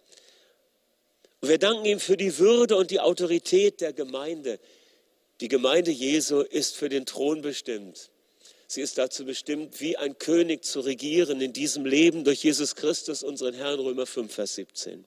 Und 1.41 1.49
wir 1.49 1.59
danken 1.59 1.85
ihm 1.85 1.99
für 1.99 2.17
die 2.17 2.37
Würde 2.37 2.75
und 2.75 2.91
die 2.91 2.99
Autorität 2.99 3.81
der 3.81 3.93
Gemeinde. 3.93 4.59
Die 5.41 5.47
Gemeinde 5.47 5.91
Jesu 5.91 6.41
ist 6.41 6.75
für 6.75 6.89
den 6.89 7.05
Thron 7.05 7.41
bestimmt. 7.41 8.09
Sie 8.67 8.81
ist 8.81 8.97
dazu 8.97 9.25
bestimmt, 9.25 9.79
wie 9.79 9.95
ein 9.95 10.17
König 10.17 10.65
zu 10.65 10.79
regieren 10.79 11.39
in 11.39 11.53
diesem 11.53 11.85
Leben 11.85 12.23
durch 12.23 12.43
Jesus 12.43 12.75
Christus, 12.75 13.21
unseren 13.21 13.53
Herrn, 13.53 13.79
Römer 13.79 14.07
5, 14.07 14.33
Vers 14.33 14.55
17. 14.55 15.05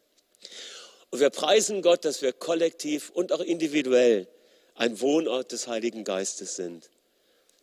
Und 1.10 1.20
wir 1.20 1.30
preisen 1.30 1.82
Gott, 1.82 2.04
dass 2.04 2.22
wir 2.22 2.32
kollektiv 2.32 3.10
und 3.10 3.32
auch 3.32 3.40
individuell 3.40 4.28
ein 4.78 5.00
Wohnort 5.00 5.50
des 5.50 5.66
Heiligen 5.66 6.04
Geistes 6.04 6.54
sind. 6.54 6.88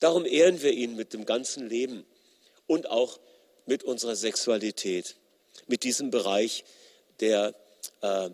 Darum 0.02 0.26
ehren 0.26 0.62
wir 0.62 0.74
ihn 0.74 0.98
mit 0.98 1.14
dem 1.14 1.26
ganzen 1.26 1.68
Leben 1.70 2.06
und 2.68 2.90
auch 2.90 3.20
mit 3.66 3.84
unserer 3.84 4.18
Sexualität, 4.18 5.16
mit 5.66 5.84
diesem 5.84 6.12
Bereich, 6.12 6.66
der 7.22 7.56
äh, 8.02 8.30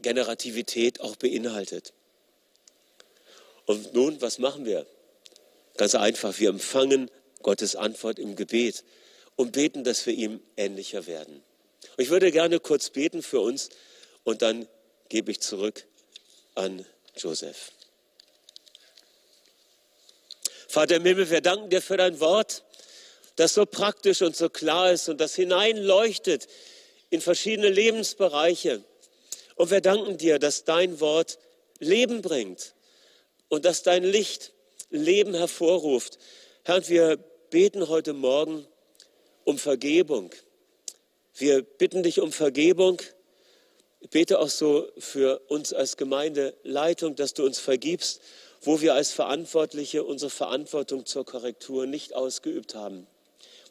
Generativität 0.00 1.00
auch 1.00 1.14
beinhaltet. 1.14 1.92
Und 3.66 3.94
nun, 3.94 4.20
was 4.20 4.40
machen 4.40 4.64
wir? 4.64 4.84
Ganz 5.76 5.94
einfach, 5.94 6.38
wir 6.40 6.48
empfangen 6.48 7.08
Gottes 7.42 7.76
Antwort 7.76 8.18
im 8.18 8.34
Gebet 8.34 8.82
und 9.36 9.52
beten, 9.52 9.84
dass 9.84 10.04
wir 10.06 10.14
ihm 10.14 10.40
ähnlicher 10.56 11.06
werden. 11.06 11.40
Ich 11.96 12.10
würde 12.10 12.32
gerne 12.32 12.58
kurz 12.58 12.90
beten 12.90 13.22
für 13.22 13.40
uns 13.40 13.68
und 14.24 14.42
dann 14.42 14.66
gebe 15.08 15.30
ich 15.30 15.40
zurück 15.40 15.84
an 16.56 16.84
Joseph. 17.16 17.70
Vater 20.72 20.96
im 20.96 21.04
Himmel, 21.04 21.28
wir 21.28 21.42
danken 21.42 21.68
dir 21.68 21.82
für 21.82 21.98
dein 21.98 22.18
Wort, 22.18 22.64
das 23.36 23.52
so 23.52 23.66
praktisch 23.66 24.22
und 24.22 24.34
so 24.34 24.48
klar 24.48 24.90
ist 24.90 25.10
und 25.10 25.20
das 25.20 25.34
hineinleuchtet 25.34 26.46
in 27.10 27.20
verschiedene 27.20 27.68
Lebensbereiche. 27.68 28.82
Und 29.56 29.70
wir 29.70 29.82
danken 29.82 30.16
dir, 30.16 30.38
dass 30.38 30.64
dein 30.64 30.98
Wort 31.00 31.38
Leben 31.78 32.22
bringt 32.22 32.72
und 33.50 33.66
dass 33.66 33.82
dein 33.82 34.02
Licht 34.02 34.54
Leben 34.88 35.34
hervorruft. 35.34 36.18
Herr, 36.64 36.88
wir 36.88 37.18
beten 37.50 37.88
heute 37.88 38.14
Morgen 38.14 38.66
um 39.44 39.58
Vergebung. 39.58 40.30
Wir 41.34 41.60
bitten 41.60 42.02
dich 42.02 42.18
um 42.18 42.32
Vergebung. 42.32 43.02
Ich 44.00 44.08
bete 44.08 44.38
auch 44.38 44.48
so 44.48 44.90
für 44.96 45.40
uns 45.48 45.74
als 45.74 45.98
Gemeindeleitung, 45.98 47.14
dass 47.14 47.34
du 47.34 47.44
uns 47.44 47.58
vergibst 47.58 48.22
wo 48.62 48.80
wir 48.80 48.94
als 48.94 49.12
Verantwortliche 49.12 50.04
unsere 50.04 50.30
Verantwortung 50.30 51.04
zur 51.04 51.24
Korrektur 51.24 51.86
nicht 51.86 52.14
ausgeübt 52.14 52.74
haben, 52.74 53.06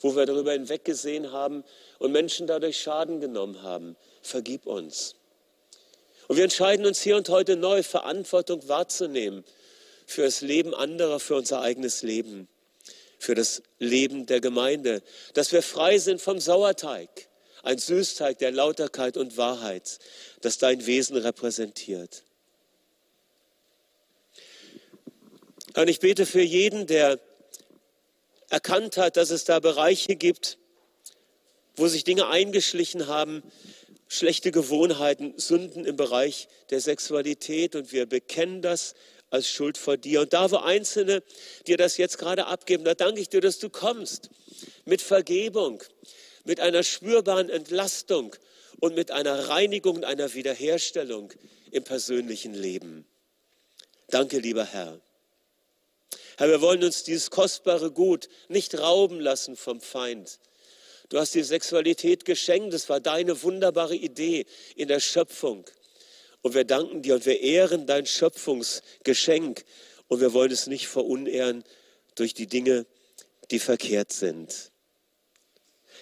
wo 0.01 0.15
wir 0.15 0.25
darüber 0.25 0.51
hinweggesehen 0.51 1.32
haben 1.32 1.63
und 1.99 2.12
Menschen 2.12 2.45
dadurch 2.45 2.80
Schaden 2.80 3.21
genommen 3.21 3.63
haben. 3.63 3.95
Vergib 4.21 4.65
uns. 4.65 5.15
Und 6.27 6.38
wir 6.38 6.43
entscheiden 6.43 6.86
uns 6.86 7.01
hier 7.01 7.17
und 7.17 7.30
heute 7.30 7.56
neu, 7.56 7.84
Verantwortung 7.84 8.67
wahrzunehmen 8.67 9.43
für 10.06 10.23
das 10.23 10.41
Leben 10.41 10.73
anderer, 10.73 11.19
für 11.19 11.36
unser 11.36 11.62
eigenes 11.62 12.04
Leben, 12.04 12.47
für 13.17 13.36
das 13.36 13.63
Leben 13.80 14.25
der 14.25 14.41
Gemeinde, 14.41 15.01
dass 15.34 15.51
wir 15.51 15.62
frei 15.62 15.97
sind 15.99 16.21
vom 16.21 16.39
Sauerteig, 16.39 17.10
ein 17.63 17.77
Süßteig 17.77 18.39
der 18.39 18.51
Lauterkeit 18.51 19.15
und 19.15 19.38
Wahrheit, 19.38 19.99
das 20.41 20.58
dein 20.58 20.86
Wesen 20.86 21.15
repräsentiert. 21.17 22.23
Und 25.75 25.89
ich 25.89 25.99
bete 25.99 26.25
für 26.25 26.41
jeden, 26.41 26.88
der 26.88 27.19
erkannt 28.49 28.97
hat, 28.97 29.15
dass 29.17 29.29
es 29.29 29.45
da 29.45 29.60
Bereiche 29.60 30.15
gibt, 30.15 30.57
wo 31.75 31.88
sich 31.88 32.03
Dinge 32.03 32.27
eingeschlichen 32.27 33.07
haben, 33.07 33.41
schlechte 34.07 34.51
Gewohnheiten, 34.51 35.34
Sünden 35.38 35.86
im 35.86 35.95
Bereich 35.95 36.49
der 36.69 36.81
Sexualität 36.81 37.75
und 37.75 37.93
wir 37.93 38.05
bekennen 38.05 38.62
das 38.62 38.93
als 39.29 39.49
Schuld 39.49 39.77
vor 39.77 39.95
dir. 39.95 40.21
Und 40.21 40.34
da, 40.34 40.51
wo 40.51 40.57
Einzelne 40.57 41.23
dir 41.65 41.77
das 41.77 41.95
jetzt 41.95 42.17
gerade 42.17 42.47
abgeben, 42.47 42.84
da 42.84 42.93
danke 42.93 43.21
ich 43.21 43.29
dir, 43.29 43.39
dass 43.39 43.60
du 43.60 43.69
kommst 43.69 44.29
mit 44.84 45.01
Vergebung, 45.01 45.81
mit 46.43 46.60
einer 46.60 46.84
spürbaren 46.84 47.49
Entlastung 47.49 48.36
und 48.81 48.95
mit 48.95 49.12
einer 49.12 49.47
Reinigung 49.47 49.95
und 49.97 50.03
einer 50.05 50.34
Wiederherstellung 50.34 51.31
im 51.71 51.86
persönlichen 51.86 52.53
Leben. 52.53 53.05
Danke, 54.10 54.39
lieber 54.39 54.65
Herr. 54.65 54.99
Herr, 56.41 56.49
wir 56.49 56.62
wollen 56.62 56.84
uns 56.84 57.04
dieses 57.04 57.30
kostbare 57.30 57.91
Gut 57.91 58.27
nicht 58.47 58.80
rauben 58.80 59.19
lassen 59.19 59.56
vom 59.56 59.80
Feind. 59.80 60.39
Du 61.10 61.19
hast 61.19 61.36
die 61.36 61.43
Sexualität 61.43 62.25
geschenkt, 62.25 62.73
es 62.73 62.89
war 62.89 62.99
deine 62.99 63.43
wunderbare 63.43 63.95
Idee 63.95 64.47
in 64.75 64.88
der 64.88 64.99
Schöpfung. 64.99 65.69
Und 66.41 66.56
wir 66.56 66.63
danken 66.63 67.04
dir 67.04 67.13
und 67.13 67.27
wir 67.27 67.41
ehren 67.41 67.86
dein 67.86 68.08
Schöpfungsgeschenk 68.08 69.63
und 70.08 70.19
wir 70.19 70.34
wollen 70.34 70.51
es 70.51 70.65
nicht 70.65 70.88
verunehren 70.88 71.63
durch 72.15 72.34
die 72.34 72.47
Dinge, 72.47 72.88
die 73.51 73.60
verkehrt 73.60 74.12
sind. 74.12 74.71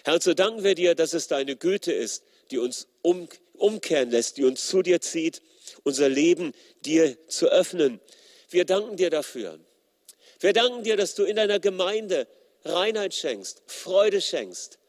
Herr, 0.05 0.21
so 0.21 0.33
danken 0.33 0.63
wir 0.63 0.75
dir, 0.75 0.95
dass 0.95 1.11
es 1.11 1.27
deine 1.27 1.57
Güte 1.57 1.91
ist, 1.91 2.23
die 2.49 2.59
uns 2.59 2.87
um, 3.01 3.27
umkehren 3.55 4.09
lässt, 4.09 4.37
die 4.37 4.45
uns 4.45 4.65
zu 4.65 4.83
dir 4.83 5.01
zieht, 5.01 5.41
unser 5.83 6.07
Leben 6.07 6.53
dir 6.85 7.17
zu 7.27 7.49
öffnen. 7.49 7.99
Wir 8.49 8.63
danken 8.63 8.95
dir 8.95 9.09
dafür. 9.09 9.59
Wir 10.39 10.53
danken 10.53 10.83
dir, 10.83 10.95
dass 10.95 11.15
du 11.15 11.23
in 11.23 11.35
deiner 11.35 11.59
Gemeinde 11.59 12.27
Reinheit 12.63 13.13
schenkst, 13.13 13.61
Freude 13.67 14.21
schenkst, 14.21 14.79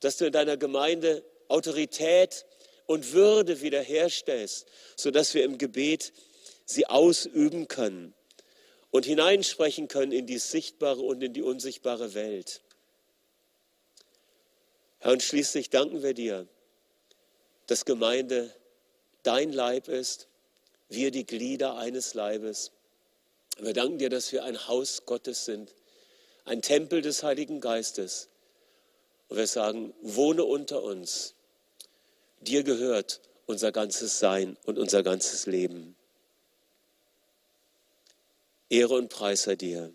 dass 0.00 0.16
du 0.16 0.26
in 0.26 0.32
deiner 0.32 0.56
Gemeinde 0.56 1.24
Autorität 1.48 2.46
und 2.86 3.12
Würde 3.12 3.60
wiederherstellst, 3.60 4.66
sodass 4.96 5.34
wir 5.34 5.44
im 5.44 5.58
Gebet 5.58 6.12
sie 6.64 6.86
ausüben 6.86 7.68
können 7.68 8.14
und 8.90 9.04
hineinsprechen 9.04 9.88
können 9.88 10.12
in 10.12 10.26
die 10.26 10.38
sichtbare 10.38 11.00
und 11.00 11.22
in 11.22 11.32
die 11.32 11.42
unsichtbare 11.42 12.14
Welt. 12.14 12.60
Herr, 14.98 15.12
und 15.12 15.22
schließlich 15.22 15.70
danken 15.70 16.02
wir 16.02 16.14
dir, 16.14 16.46
dass 17.66 17.84
Gemeinde 17.84 18.54
dein 19.22 19.52
Leib 19.52 19.88
ist, 19.88 20.28
wir 20.88 21.10
die 21.10 21.24
Glieder 21.24 21.76
eines 21.76 22.14
Leibes. 22.14 22.72
Wir 23.62 23.74
danken 23.74 23.98
dir, 23.98 24.08
dass 24.08 24.32
wir 24.32 24.44
ein 24.44 24.68
Haus 24.68 25.04
Gottes 25.04 25.44
sind, 25.44 25.74
ein 26.44 26.62
Tempel 26.62 27.02
des 27.02 27.22
Heiligen 27.22 27.60
Geistes. 27.60 28.28
Und 29.28 29.36
wir 29.36 29.46
sagen, 29.46 29.92
wohne 30.00 30.44
unter 30.44 30.82
uns. 30.82 31.34
Dir 32.40 32.62
gehört 32.62 33.20
unser 33.46 33.70
ganzes 33.70 34.18
Sein 34.18 34.56
und 34.64 34.78
unser 34.78 35.02
ganzes 35.02 35.46
Leben. 35.46 35.94
Ehre 38.70 38.94
und 38.94 39.08
Preis 39.08 39.42
sei 39.42 39.56
dir. 39.56 39.92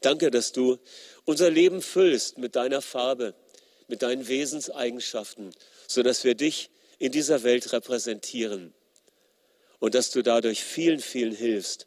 Danke, 0.00 0.30
dass 0.30 0.52
du 0.52 0.78
unser 1.24 1.50
Leben 1.50 1.80
füllst 1.80 2.38
mit 2.38 2.56
deiner 2.56 2.82
Farbe, 2.82 3.34
mit 3.86 4.02
deinen 4.02 4.26
Wesenseigenschaften, 4.26 5.54
sodass 5.86 6.24
wir 6.24 6.34
dich 6.34 6.70
in 6.98 7.12
dieser 7.12 7.42
Welt 7.44 7.72
repräsentieren 7.72 8.74
und 9.78 9.94
dass 9.94 10.10
du 10.10 10.22
dadurch 10.22 10.64
vielen, 10.64 11.00
vielen 11.00 11.34
hilfst, 11.34 11.86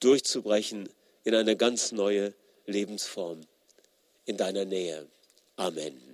durchzubrechen 0.00 0.88
in 1.24 1.34
eine 1.34 1.56
ganz 1.56 1.92
neue 1.92 2.34
Lebensform 2.66 3.40
in 4.24 4.36
deiner 4.36 4.64
Nähe. 4.64 5.06
Amen. 5.56 6.07